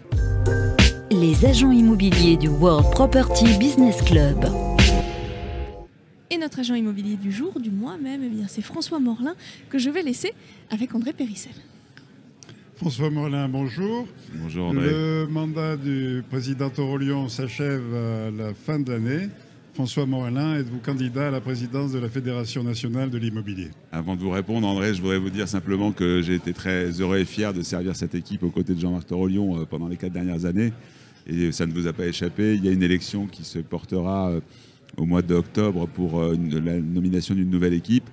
Les 1.11 1.45
agents 1.45 1.73
immobiliers 1.73 2.39
du 2.39 2.49
World 2.49 2.91
Property 2.93 3.59
Business 3.59 4.01
Club. 4.03 4.47
Et 6.31 6.39
notre 6.39 6.61
agent 6.61 6.75
immobilier 6.75 7.17
du 7.17 7.31
jour, 7.31 7.61
du 7.61 7.71
mois 7.71 7.97
même, 7.99 8.23
eh 8.25 8.29
bien, 8.29 8.47
c'est 8.49 8.63
François 8.63 8.99
Morlin 9.01 9.35
que 9.69 9.79
je 9.79 9.91
vais 9.91 10.03
laisser 10.03 10.33
avec 10.71 10.95
André 10.95 11.13
Périssel. 11.13 11.53
François 12.79 13.11
Morlin, 13.11 13.49
bonjour. 13.49 14.07
Bonjour 14.37 14.69
André. 14.69 14.87
Le 14.87 15.27
mandat 15.29 15.77
du 15.77 16.23
président 16.31 16.71
Aurelion 16.79 17.29
s'achève 17.29 17.83
à 17.93 18.31
la 18.31 18.55
fin 18.55 18.79
de 18.79 18.93
l'année. 18.93 19.29
François 19.75 20.07
Morlin, 20.07 20.55
êtes-vous 20.55 20.79
candidat 20.79 21.27
à 21.27 21.31
la 21.33 21.41
présidence 21.41 21.91
de 21.91 21.99
la 21.99 22.09
Fédération 22.09 22.63
nationale 22.63 23.11
de 23.11 23.19
l'immobilier? 23.19 23.71
Avant 23.91 24.15
de 24.15 24.21
vous 24.21 24.31
répondre, 24.31 24.65
André, 24.69 24.95
je 24.95 25.03
voudrais 25.03 25.19
vous 25.19 25.31
dire 25.31 25.49
simplement 25.49 25.91
que 25.91 26.23
j'ai 26.23 26.37
été 26.37 26.53
très 26.53 26.91
heureux 27.01 27.19
et 27.19 27.25
fier 27.25 27.53
de 27.53 27.63
servir 27.63 27.97
cette 27.97 28.15
équipe 28.15 28.45
aux 28.45 28.51
côtés 28.51 28.75
de 28.75 28.81
Jean-Marc 28.81 29.09
Torolion 29.09 29.61
euh, 29.61 29.65
pendant 29.65 29.89
les 29.89 29.97
quatre 29.97 30.13
dernières 30.13 30.45
années. 30.45 30.73
Et 31.27 31.51
ça 31.51 31.67
ne 31.67 31.73
vous 31.73 31.89
a 31.89 31.93
pas 31.93 32.07
échappé. 32.07 32.55
Il 32.55 32.65
y 32.65 32.69
a 32.69 32.73
une 32.73 32.85
élection 32.85 33.27
qui 33.27 33.43
se 33.43 33.59
portera 33.59 34.31
euh, 34.31 34.41
au 34.97 35.05
mois 35.05 35.23
d'octobre 35.23 35.89
pour 35.89 36.21
euh, 36.21 36.37
la 36.65 36.79
nomination 36.79 37.35
d'une 37.35 37.51
nouvelle 37.51 37.75
équipe. 37.75 38.09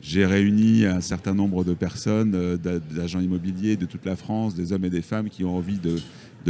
J'ai 0.00 0.24
réuni 0.24 0.86
un 0.86 1.00
certain 1.00 1.34
nombre 1.34 1.64
de 1.64 1.74
personnes, 1.74 2.32
euh, 2.34 2.56
d'a- 2.56 2.78
d'agents 2.78 3.20
immobiliers 3.20 3.76
de 3.76 3.84
toute 3.84 4.04
la 4.04 4.14
France, 4.14 4.54
des 4.54 4.72
hommes 4.72 4.84
et 4.84 4.90
des 4.90 5.02
femmes 5.02 5.28
qui 5.28 5.44
ont 5.44 5.56
envie 5.56 5.78
de, 5.78 5.96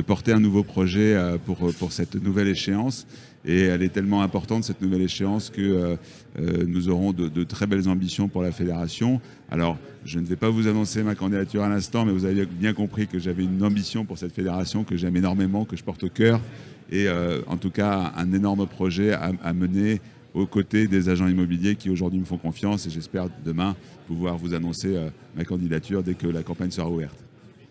porter 0.07 0.31
un 0.33 0.39
nouveau 0.39 0.63
projet 0.63 1.17
euh, 1.17 1.39
pour, 1.45 1.75
pour 1.75 1.91
cette 1.91 2.15
nouvelle 2.23 2.47
échéance. 2.47 3.05
Et 3.45 3.63
elle 3.63 3.83
est 3.83 3.89
tellement 3.89 4.23
importante, 4.23 4.63
cette 4.63 4.81
nouvelle 4.81 5.03
échéance, 5.03 5.51
que 5.51 5.61
euh, 5.61 5.97
euh, 6.39 6.65
nous 6.67 6.89
aurons 6.89 7.13
de, 7.13 7.45
très 7.45 7.67
belles 7.67 7.89
ambitions 7.89 8.29
pour 8.29 8.43
la 8.43 8.53
fédération. 8.53 9.21
Alors, 9.51 9.77
je 10.05 10.21
ne 10.21 10.27
vais 10.27 10.37
pas 10.37 10.51
vous 10.51 10.69
annoncer 10.69 11.03
ma 11.03 11.15
candidature 11.15 11.63
à 11.63 11.69
l'instant, 11.69 12.05
mais 12.05 12.13
vous 12.13 12.27
avez 12.27 12.47
bien 12.47 12.75
compris 12.75 13.09
que 13.09 13.19
j'avais 13.19 13.45
une 13.45 13.65
ambition 13.65 14.05
pour 14.05 14.19
cette 14.19 14.33
fédération 14.33 14.85
que 14.85 14.97
j'aime 14.97 15.17
énormément, 15.17 15.65
que 15.65 15.77
je 15.77 15.83
porte 15.83 16.05
au 16.05 16.11
cœur. 16.11 16.41
Et 16.93 17.09
euh, 17.09 17.41
en 17.47 17.57
tout 17.57 17.71
cas, 17.71 18.13
un 18.17 18.33
énorme 18.33 18.67
projet 18.67 19.13
à 19.13 19.53
mener 19.53 20.01
aux 20.35 20.47
côtés 20.47 20.87
des 20.87 21.09
agents 21.09 21.29
immobiliers 21.29 21.75
qui 21.77 21.91
aujourd'hui 21.91 22.19
me 22.19 22.25
font 22.25 22.39
confiance. 22.39 22.87
Et 22.87 22.91
j'espère 22.91 23.29
demain 23.45 23.77
pouvoir 24.07 24.37
vous 24.37 24.55
annoncer 24.55 24.97
euh, 24.97 25.11
ma 25.37 25.45
candidature 25.45 26.03
dès 26.03 26.15
que 26.15 26.27
la 26.27 26.43
campagne 26.43 26.71
sera 26.71 26.89
ouverte. 26.89 27.17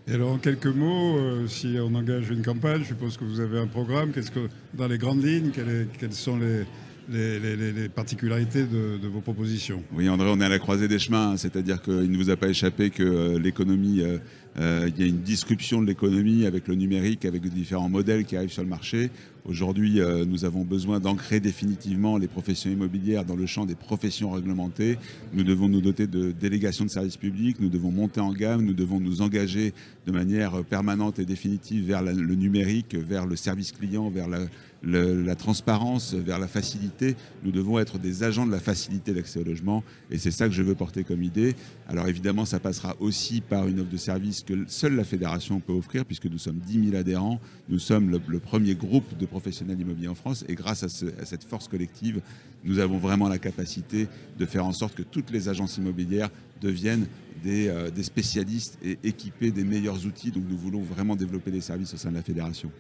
Et 0.08 0.14
alors, 0.14 0.32
en 0.32 0.38
quelques 0.38 0.68
mots, 0.68 1.18
euh, 1.18 1.48
si 1.48 1.76
on 1.82 1.94
engage 1.94 2.30
une 2.30 2.42
campagne, 2.42 2.82
je 2.82 2.88
suppose 2.88 3.18
que 3.18 3.26
vous 3.26 3.42
avez 3.42 3.60
un 3.60 3.68
programme. 3.68 4.12
Qu'est-ce 4.12 4.32
que, 4.32 4.48
dans 4.74 4.88
les 4.88 4.98
grandes 4.98 5.24
lignes, 5.24 5.52
quelles, 5.52 5.88
quelles 6.00 6.14
sont 6.14 6.38
les, 6.38 6.64
les- 7.10 7.90
particularités 7.90 8.64
de, 8.64 9.08
vos 9.08 9.22
propositions 9.22 9.84
Oui, 9.94 10.10
André, 10.10 10.30
on 10.30 10.40
est 10.42 10.46
à 10.46 10.50
la 10.50 10.60
croisée 10.60 10.88
des 10.88 11.00
chemins, 11.00 11.32
hein, 11.32 11.38
c'est-à-dire 11.38 11.82
qu'il 11.82 12.12
ne 12.12 12.18
vous 12.18 12.30
a 12.30 12.36
pas 12.36 12.50
échappé 12.50 12.90
que 12.90 13.04
euh, 13.04 13.40
l'économie 13.40 14.02
euh, 14.02 14.18
Euh, 14.60 14.90
il 14.90 15.00
y 15.00 15.04
a 15.04 15.08
une 15.08 15.22
disruption 15.22 15.82
de 15.84 15.88
l'économie 15.88 16.48
avec 16.48 16.68
le 16.68 16.74
numérique, 16.74 17.26
avec 17.26 17.48
différents 17.48 17.90
modèles 17.90 18.26
qui 18.26 18.36
arrivent 18.36 18.52
sur 18.52 18.64
le 18.64 18.70
marché. 18.70 19.12
Aujourd'hui, 19.46 20.02
nous 20.28 20.46
avons 20.46 20.66
besoin 20.66 21.00
d'ancrer 21.00 21.40
définitivement 21.40 22.18
les 22.18 22.28
professions 22.28 22.72
immobilières 22.72 23.24
dans 23.24 23.36
le 23.36 23.46
champ 23.46 23.66
des 23.68 23.76
professions 23.76 24.32
réglementées. 24.32 24.98
Nous 25.34 25.44
devons 25.44 25.70
nous 25.70 25.80
doter 25.80 26.08
de 26.08 26.32
délégations 26.32 26.86
de 26.86 26.90
services 26.90 27.18
publics, 27.18 27.60
nous 27.60 27.70
devons 27.70 27.92
monter 27.92 28.20
en 28.20 28.34
gamme, 28.34 28.66
nous 28.66 28.74
devons 28.74 29.00
nous 29.00 29.22
engager 29.22 29.74
de 30.08 30.12
manière 30.12 30.64
permanente 30.64 31.20
et 31.20 31.26
définitive 31.26 31.86
vers 31.86 32.02
le 32.02 32.36
numérique, 32.36 32.96
vers 32.96 33.28
le 33.28 33.36
service 33.36 33.72
client, 33.72 34.10
vers 34.10 34.28
la, 34.28 34.40
la 34.88 35.36
transparence, 35.36 36.14
vers 36.14 36.40
la 36.40 36.48
facilité. 36.48 37.16
Nous 37.44 37.52
devons 37.52 37.80
être 37.80 37.98
des 37.98 38.24
agents 38.24 38.46
de 38.46 38.52
la 38.52 38.60
facilité 38.60 39.14
d'accès 39.14 39.40
au 39.40 39.44
logement 39.44 39.84
et 40.12 40.18
c'est 40.18 40.32
ça 40.32 40.48
que 40.48 40.54
je 40.54 40.64
veux 40.64 40.76
porter 40.76 41.04
comme 41.04 41.24
idée. 41.24 41.56
Alors 41.88 42.08
évidemment, 42.08 42.46
ça 42.46 42.60
passera 42.60 42.96
aussi 43.00 43.42
par 43.42 43.68
une 43.68 43.82
offre 43.82 43.90
de 43.90 43.98
service 43.98 44.44
que 44.44 44.54
seule 44.68 44.96
la 44.96 45.04
fédération 45.04 45.60
peut 45.60 45.74
offrir 45.74 46.06
puisque 46.06 46.26
nous 46.26 46.38
sommes 46.38 46.60
10 46.60 46.90
000 46.92 46.96
adhérents. 46.96 47.40
Nous 47.70 47.80
sommes 47.80 48.10
le, 48.10 48.40
premier 48.40 48.76
groupe 48.76 49.18
de 49.18 49.26
professionnels 49.26 49.80
immobiliers 49.80 50.08
en 50.08 50.16
France 50.16 50.46
et 50.48 50.56
grâce 50.56 50.84
à, 50.84 50.90
cette 50.90 51.44
force 51.44 51.68
collective, 51.68 52.22
nous 52.64 52.80
avons 52.80 52.98
vraiment 52.98 53.28
la 53.28 53.38
capacité 53.38 54.08
de 54.38 54.46
faire 54.46 54.66
en 54.66 54.74
sorte 54.74 54.96
que 54.96 55.04
toutes 55.04 55.32
les 55.32 55.50
agences 55.50 55.78
immobilières 55.78 56.30
deviennent 56.62 57.08
des, 57.44 57.68
euh, 57.68 57.90
spécialistes 58.02 58.78
et 58.84 58.98
équipées 59.04 59.52
des 59.52 59.64
meilleurs 59.64 60.06
outils. 60.06 60.32
Donc 60.32 60.44
nous 60.50 60.58
voulons 60.58 60.82
vraiment 60.82 61.16
développer 61.16 61.52
des 61.52 61.62
services 61.62 61.94
au 61.94 61.98
sein 61.98 62.10
de 62.10 62.16
la 62.16 62.24
fédération. 62.24 62.72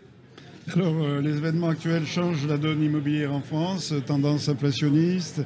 Alors, 0.73 0.95
euh, 1.01 1.21
les 1.21 1.38
événements 1.38 1.69
actuels 1.69 2.06
changent 2.06 2.45
la 2.45 2.58
donne 2.58 2.84
immobilière 2.84 3.34
en 3.34 3.39
France, 3.39 3.93
tendance 4.06 4.49
inflationniste, 4.49 5.41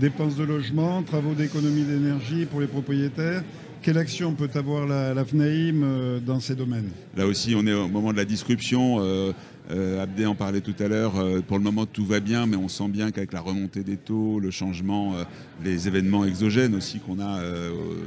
dépenses 0.00 0.34
de 0.34 0.42
logement, 0.42 1.04
travaux 1.04 1.34
d'économie 1.34 1.84
d'énergie 1.84 2.44
pour 2.44 2.60
les 2.60 2.66
propriétaires. 2.66 3.44
Quelle 3.82 3.98
action 3.98 4.32
peut 4.32 4.50
avoir 4.54 4.86
la, 4.86 5.14
la 5.14 5.24
FNAIM 5.24 5.82
euh, 5.84 6.18
dans 6.18 6.40
ces 6.40 6.56
domaines? 6.56 6.90
Là 7.16 7.24
aussi, 7.26 7.54
on 7.56 7.64
est 7.68 7.72
au 7.72 7.86
moment 7.86 8.10
de 8.10 8.16
la 8.16 8.24
disruption. 8.24 8.96
Euh, 8.98 9.32
euh, 9.70 10.02
Abdé 10.02 10.26
en 10.26 10.34
parlait 10.34 10.60
tout 10.60 10.74
à 10.78 10.88
l'heure. 10.88 11.16
Euh, 11.16 11.40
pour 11.40 11.56
le 11.56 11.64
moment, 11.64 11.86
tout 11.86 12.04
va 12.04 12.20
bien, 12.20 12.46
mais 12.46 12.56
on 12.56 12.68
sent 12.68 12.88
bien 12.88 13.10
qu'avec 13.10 13.32
la 13.32 13.40
remontée 13.40 13.82
des 13.82 13.96
taux, 13.96 14.38
le 14.38 14.50
changement, 14.50 15.14
euh, 15.14 15.24
les 15.64 15.88
événements 15.88 16.24
exogènes 16.24 16.74
aussi 16.74 16.98
qu'on 16.98 17.20
a 17.20 17.40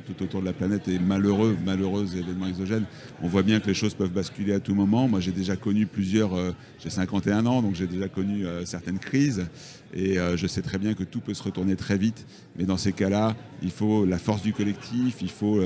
tout 0.05 0.23
autour 0.23 0.41
de 0.41 0.45
la 0.45 0.53
planète 0.53 0.87
et 0.87 0.99
malheureux, 0.99 1.57
malheureux 1.65 2.15
événements 2.15 2.47
exogènes, 2.47 2.85
on 3.21 3.27
voit 3.27 3.43
bien 3.43 3.59
que 3.59 3.67
les 3.67 3.73
choses 3.73 3.93
peuvent 3.93 4.11
basculer 4.11 4.53
à 4.53 4.59
tout 4.59 4.75
moment. 4.75 5.07
Moi, 5.07 5.19
j'ai 5.19 5.31
déjà 5.31 5.55
connu 5.55 5.85
plusieurs. 5.85 6.31
j'ai 6.79 6.89
51 6.89 7.45
ans, 7.45 7.61
donc 7.61 7.75
j'ai 7.75 7.87
déjà 7.87 8.07
connu 8.07 8.45
certaines 8.65 8.99
crises. 8.99 9.47
Et 9.93 10.17
je 10.35 10.47
sais 10.47 10.61
très 10.61 10.77
bien 10.77 10.93
que 10.93 11.03
tout 11.03 11.21
peut 11.21 11.33
se 11.33 11.43
retourner 11.43 11.75
très 11.75 11.97
vite. 11.97 12.25
Mais 12.57 12.65
dans 12.65 12.77
ces 12.77 12.91
cas-là, 12.91 13.35
il 13.61 13.71
faut 13.71 14.05
la 14.05 14.17
force 14.17 14.41
du 14.41 14.53
collectif, 14.53 15.17
il 15.21 15.29
faut 15.29 15.61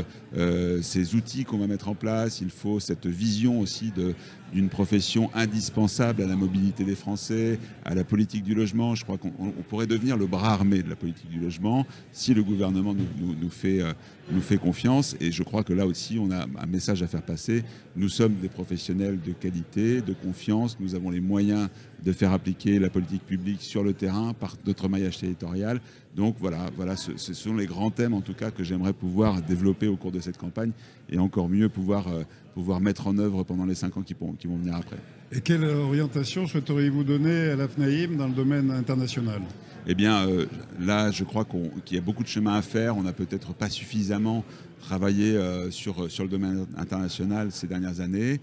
ces 0.82 1.16
outils 1.16 1.44
qu'on 1.44 1.58
va 1.58 1.68
mettre 1.68 1.90
en 1.90 1.96
place, 1.96 2.42
il 2.42 2.52
faut 2.52 2.80
cette 2.80 3.08
vision 3.08 3.60
aussi 3.60 3.92
d'une 4.54 4.70
profession 4.70 5.30
indispensable 5.34 5.81
à 6.00 6.14
la 6.28 6.36
mobilité 6.36 6.84
des 6.84 6.96
Français, 6.96 7.58
à 7.86 7.96
la 7.96 8.04
politique 8.04 8.44
du 8.44 8.54
logement. 8.54 8.94
Je 8.94 9.04
crois 9.04 9.18
qu'on 9.18 9.32
pourrait 9.68 9.88
devenir 9.88 10.16
le 10.16 10.28
bras 10.28 10.54
armé 10.54 10.84
de 10.84 10.90
la 10.90 10.96
politique 10.96 11.30
du 11.30 11.40
logement 11.40 11.88
si 12.12 12.34
le 12.36 12.44
gouvernement 12.44 12.94
nous, 12.94 13.50
fait, 13.50 13.82
euh, 13.82 13.94
nous 14.32 14.42
fait 14.42 14.58
confiance. 14.58 15.16
Et 15.20 15.32
je 15.32 15.42
crois 15.42 15.64
que 15.64 15.74
là 15.74 15.88
aussi, 15.88 16.20
on 16.20 16.30
a 16.30 16.44
un 16.44 16.66
message 16.68 17.02
à 17.02 17.08
faire 17.08 17.24
passer. 17.24 17.64
Nous 17.96 18.10
sommes 18.10 18.36
des 18.36 18.50
professionnels 18.50 19.20
de 19.26 19.32
qualité, 19.32 20.02
de 20.02 20.14
confiance. 20.14 20.78
Nous 20.80 20.94
avons 20.94 21.10
les 21.10 21.20
moyens 21.20 21.70
de 22.04 22.12
faire 22.12 22.32
appliquer 22.32 22.80
la 22.80 22.90
politique 22.90 23.26
publique 23.26 23.62
sur 23.62 23.84
le 23.84 23.94
terrain 23.94 24.34
par 24.34 24.56
notre 24.66 24.88
maillage 24.88 25.20
territorial. 25.20 25.80
Donc 26.16 26.36
voilà, 26.40 26.66
voilà 26.76 26.96
ce, 26.96 27.16
sont 27.34 27.56
les 27.56 27.66
grands 27.66 27.92
thèmes 27.92 28.14
en 28.14 28.22
tout 28.22 28.34
cas 28.34 28.52
que 28.52 28.64
j'aimerais 28.64 28.94
pouvoir 28.94 29.42
développer 29.42 29.88
au 29.88 29.96
cours 29.96 30.12
de 30.12 30.20
cette 30.20 30.38
campagne 30.38 30.72
et 31.10 31.20
encore 31.20 31.48
mieux 31.48 31.70
pouvoir, 31.70 32.08
euh, 32.08 32.24
pouvoir 32.54 32.82
mettre 32.82 33.08
en 33.08 33.18
œuvre 33.18 33.44
pendant 33.44 33.66
les 33.66 33.76
cinq 33.76 33.96
ans 33.98 34.02
qui, 34.02 34.16
qui 34.40 34.48
vont 34.48 34.58
venir 34.58 34.76
après. 34.76 34.98
Et 35.32 35.40
quelle 35.40 35.64
orientation 35.64 36.48
souhaiteriez-vous 36.48 37.06
donner 37.06 37.52
à 37.52 37.56
la 37.56 37.68
FNAIM 37.68 38.18
dans 38.18 38.28
le 38.28 38.34
domaine 38.34 38.72
international? 38.72 39.42
Eh 39.88 39.96
bien 39.96 40.28
euh, 40.28 40.48
là, 40.80 41.12
je 41.12 41.24
crois 41.24 41.46
qu'il 41.86 41.96
y 41.96 42.00
a 42.00 42.04
beaucoup 42.04 42.24
de 42.24 42.28
chemin 42.28 42.56
à 42.56 42.62
faire. 42.62 42.98
On 42.98 43.04
n'a 43.04 43.14
peut-être 43.14 43.54
pas 43.54 43.70
suffisamment 43.70 44.44
travaillé 44.82 45.38
euh, 45.38 45.72
sur, 45.72 46.12
sur 46.12 46.24
le 46.24 46.30
domaine 46.30 46.66
international 46.76 47.52
ces 47.52 47.68
dernières 47.68 48.02
années. 48.02 48.40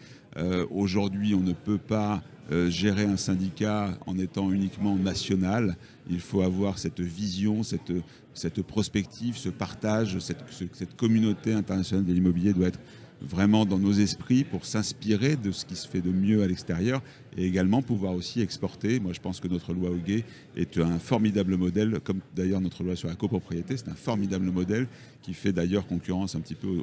Aujourd'hui, 0.70 1.34
on 1.34 1.40
ne 1.40 1.52
peut 1.52 1.78
pas 1.78 2.22
euh, 2.50 2.70
gérer 2.70 3.04
un 3.04 3.16
syndicat 3.16 3.98
en 4.06 4.18
étant 4.18 4.50
uniquement 4.50 4.96
national. 4.96 5.76
Il 6.08 6.20
faut 6.20 6.42
avoir 6.42 6.78
cette 6.78 7.00
vision, 7.00 7.62
cette, 7.62 7.92
cette 8.32 8.62
prospective, 8.62 9.36
ce 9.36 9.48
partage, 9.48 10.18
cette, 10.18 10.42
cette 10.72 10.96
communauté 10.96 11.52
internationale 11.52 12.06
de 12.06 12.12
l'immobilier 12.12 12.52
doit 12.52 12.68
être 12.68 12.80
vraiment 13.20 13.66
dans 13.66 13.78
nos 13.78 13.92
esprits 13.92 14.44
pour 14.44 14.64
s'inspirer 14.64 15.36
de 15.36 15.50
ce 15.50 15.64
qui 15.64 15.76
se 15.76 15.88
fait 15.88 16.00
de 16.00 16.10
mieux 16.10 16.42
à 16.42 16.46
l'extérieur 16.46 17.02
et 17.36 17.46
également 17.46 17.82
pouvoir 17.82 18.12
aussi 18.12 18.40
exporter. 18.40 19.00
Moi, 19.00 19.12
je 19.12 19.20
pense 19.20 19.40
que 19.40 19.48
notre 19.48 19.72
loi 19.72 19.90
Hoguet 19.90 20.24
est 20.56 20.78
un 20.78 20.98
formidable 20.98 21.56
modèle, 21.56 22.00
comme 22.04 22.20
d'ailleurs 22.34 22.60
notre 22.60 22.84
loi 22.84 22.96
sur 22.96 23.08
la 23.08 23.14
copropriété, 23.14 23.76
c'est 23.76 23.88
un 23.88 23.94
formidable 23.94 24.50
modèle 24.50 24.86
qui 25.22 25.34
fait 25.34 25.52
d'ailleurs 25.52 25.86
concurrence 25.86 26.34
un 26.34 26.40
petit 26.40 26.54
peu 26.54 26.82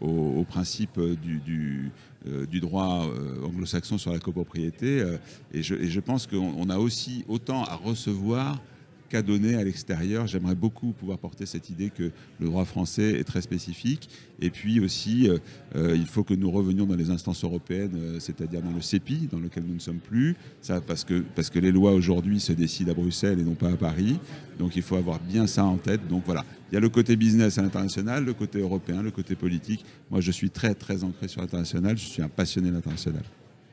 au, 0.00 0.44
principe 0.44 0.98
du, 1.00 1.90
euh, 2.26 2.46
droit 2.46 3.06
euh, 3.06 3.44
anglo-saxon 3.44 3.98
sur 3.98 4.12
la 4.12 4.18
copropriété. 4.18 5.00
Euh, 5.00 5.18
et 5.52 5.62
je 5.62 6.00
pense 6.00 6.26
qu'on 6.26 6.70
a 6.70 6.78
aussi 6.78 7.24
autant 7.28 7.64
à 7.64 7.74
recevoir 7.74 8.58
qu'à 9.08 9.22
donner 9.22 9.54
à 9.54 9.64
l'extérieur. 9.64 10.26
J'aimerais 10.26 10.54
beaucoup 10.54 10.92
pouvoir 10.92 11.18
porter 11.18 11.46
cette 11.46 11.70
idée 11.70 11.90
que 11.90 12.10
le 12.40 12.46
droit 12.46 12.64
français 12.64 13.12
est 13.18 13.24
très 13.24 13.40
spécifique. 13.40 14.08
Et 14.40 14.50
puis 14.50 14.80
aussi, 14.80 15.28
euh, 15.28 15.38
euh, 15.76 15.96
il 15.96 16.06
faut 16.06 16.22
que 16.22 16.34
nous 16.34 16.50
revenions 16.50 16.86
dans 16.86 16.94
les 16.94 17.10
instances 17.10 17.42
européennes, 17.44 17.96
euh, 17.96 18.20
c'est-à-dire 18.20 18.62
dans 18.62 18.72
le 18.72 18.80
CEPI, 18.80 19.28
dans 19.30 19.40
lequel 19.40 19.64
nous 19.64 19.74
ne 19.74 19.80
sommes 19.80 19.98
plus. 19.98 20.36
Ça, 20.62 20.80
parce, 20.80 21.04
que, 21.04 21.24
parce 21.34 21.50
que 21.50 21.58
les 21.58 21.72
lois 21.72 21.92
aujourd'hui 21.92 22.38
se 22.40 22.52
décident 22.52 22.92
à 22.92 22.94
Bruxelles 22.94 23.40
et 23.40 23.44
non 23.44 23.54
pas 23.54 23.70
à 23.70 23.76
Paris. 23.76 24.18
Donc 24.58 24.76
il 24.76 24.82
faut 24.82 24.96
avoir 24.96 25.18
bien 25.20 25.46
ça 25.46 25.64
en 25.64 25.76
tête. 25.76 26.06
Donc 26.08 26.22
voilà, 26.26 26.44
il 26.70 26.74
y 26.74 26.78
a 26.78 26.80
le 26.80 26.88
côté 26.88 27.16
business 27.16 27.58
à 27.58 27.62
l'international, 27.62 28.24
le 28.24 28.34
côté 28.34 28.60
européen, 28.60 29.02
le 29.02 29.10
côté 29.10 29.34
politique. 29.34 29.84
Moi, 30.10 30.20
je 30.20 30.30
suis 30.30 30.50
très, 30.50 30.74
très 30.74 31.04
ancré 31.04 31.28
sur 31.28 31.40
l'international. 31.40 31.96
Je 31.96 32.04
suis 32.04 32.22
un 32.22 32.28
passionné 32.28 32.68
de 32.68 32.74
l'international. 32.74 33.22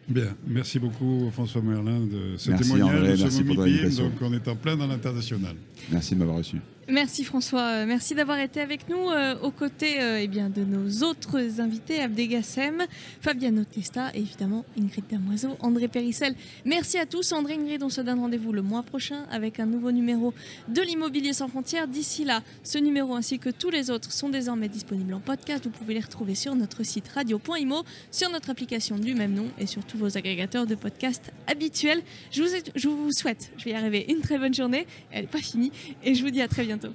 Bien, 0.08 0.36
merci 0.48 0.78
beaucoup 0.78 1.30
François 1.32 1.62
Merlin 1.62 2.02
de 2.02 2.38
ce 2.38 2.52
merci 2.52 2.64
témoignage. 2.72 3.00
André, 3.00 3.16
merci 3.18 3.44
pour 3.44 3.56
Donc 3.56 4.14
on 4.22 4.34
est 4.34 4.48
en 4.48 4.56
plein 4.56 4.78
dans 4.78 4.86
l'international. 4.88 5.56
Merci 5.92 6.16
de 6.16 6.20
m'avoir 6.20 6.38
reçu. 6.38 6.58
Merci 6.88 7.24
François, 7.24 7.64
euh, 7.64 7.86
merci 7.88 8.14
d'avoir 8.14 8.38
été 8.38 8.62
avec 8.62 8.88
nous 8.90 9.10
euh, 9.10 9.36
aux 9.42 9.50
côtés 9.50 10.00
euh, 10.04 10.20
eh 10.22 10.28
bien, 10.28 10.52
de 10.52 10.64
nos 10.64 11.04
autres 11.04 11.60
invités, 11.60 12.00
Abdegassem, 12.00 12.86
Fabiano 13.22 13.64
Testa 13.64 14.12
et 14.14 14.20
évidemment 14.20 14.66
Ingrid 14.80 15.04
Dermoiseau, 15.10 15.58
André 15.62 15.88
Périssel. 15.88 16.36
Merci 16.64 17.00
à 17.00 17.08
tous. 17.08 17.32
André 17.32 17.56
Ingrid, 17.56 17.82
on 17.82 17.90
se 17.90 18.02
donne 18.02 18.20
rendez-vous 18.20 18.54
le 18.54 18.62
mois 18.62 18.84
prochain 18.84 19.26
avec 19.32 19.60
un 19.60 19.66
nouveau 19.66 19.92
numéro 19.92 20.36
de 20.68 20.80
l'immobilier 20.82 21.34
sans 21.34 21.48
frontières. 21.48 21.88
D'ici 21.88 22.24
là, 22.24 22.44
ce 22.64 22.78
numéro 22.78 23.16
ainsi 23.16 23.40
que 23.40 23.50
tous 23.50 23.72
les 23.72 23.90
autres 23.90 24.12
sont 24.12 24.30
désormais 24.30 24.70
disponibles 24.70 25.16
en 25.16 25.20
podcast. 25.20 25.64
Vous 25.64 25.72
pouvez 25.72 25.96
les 25.96 26.02
retrouver 26.02 26.36
sur 26.36 26.54
notre 26.54 26.84
site 26.84 27.08
radio.imo, 27.08 27.84
sur 28.12 28.30
notre 28.30 28.52
application 28.52 29.00
du 29.00 29.16
même 29.16 29.34
nom 29.34 29.48
et 29.58 29.66
sur 29.66 29.84
tous 29.84 29.98
vos 29.98 30.20
agrégateurs 30.20 30.68
de 30.68 30.76
podcasts 30.76 31.32
habituels. 31.48 32.04
Je 32.30 32.44
vous, 32.44 32.50
je 32.76 32.88
vous 32.88 33.12
souhaite, 33.12 33.52
je 33.58 33.66
vais 33.66 33.72
y 33.72 33.74
arriver, 33.74 34.06
une 34.08 34.22
très 34.22 34.38
bonne 34.38 34.54
journée. 34.54 34.86
Elle 35.10 35.22
n'est 35.22 35.28
pas 35.28 35.40
finie 35.40 35.72
et 36.04 36.16
je 36.16 36.24
vous 36.24 36.32
dis 36.32 36.42
à 36.42 36.48
très 36.48 36.64
bientôt. 36.64 36.90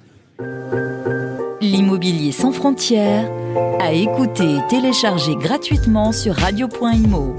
L'immobilier 1.61 2.31
sans 2.31 2.51
frontières, 2.51 3.29
à 3.79 3.93
écouter 3.93 4.55
et 4.55 4.67
télécharger 4.69 5.35
gratuitement 5.35 6.11
sur 6.11 6.35
radio.imo. 6.35 7.35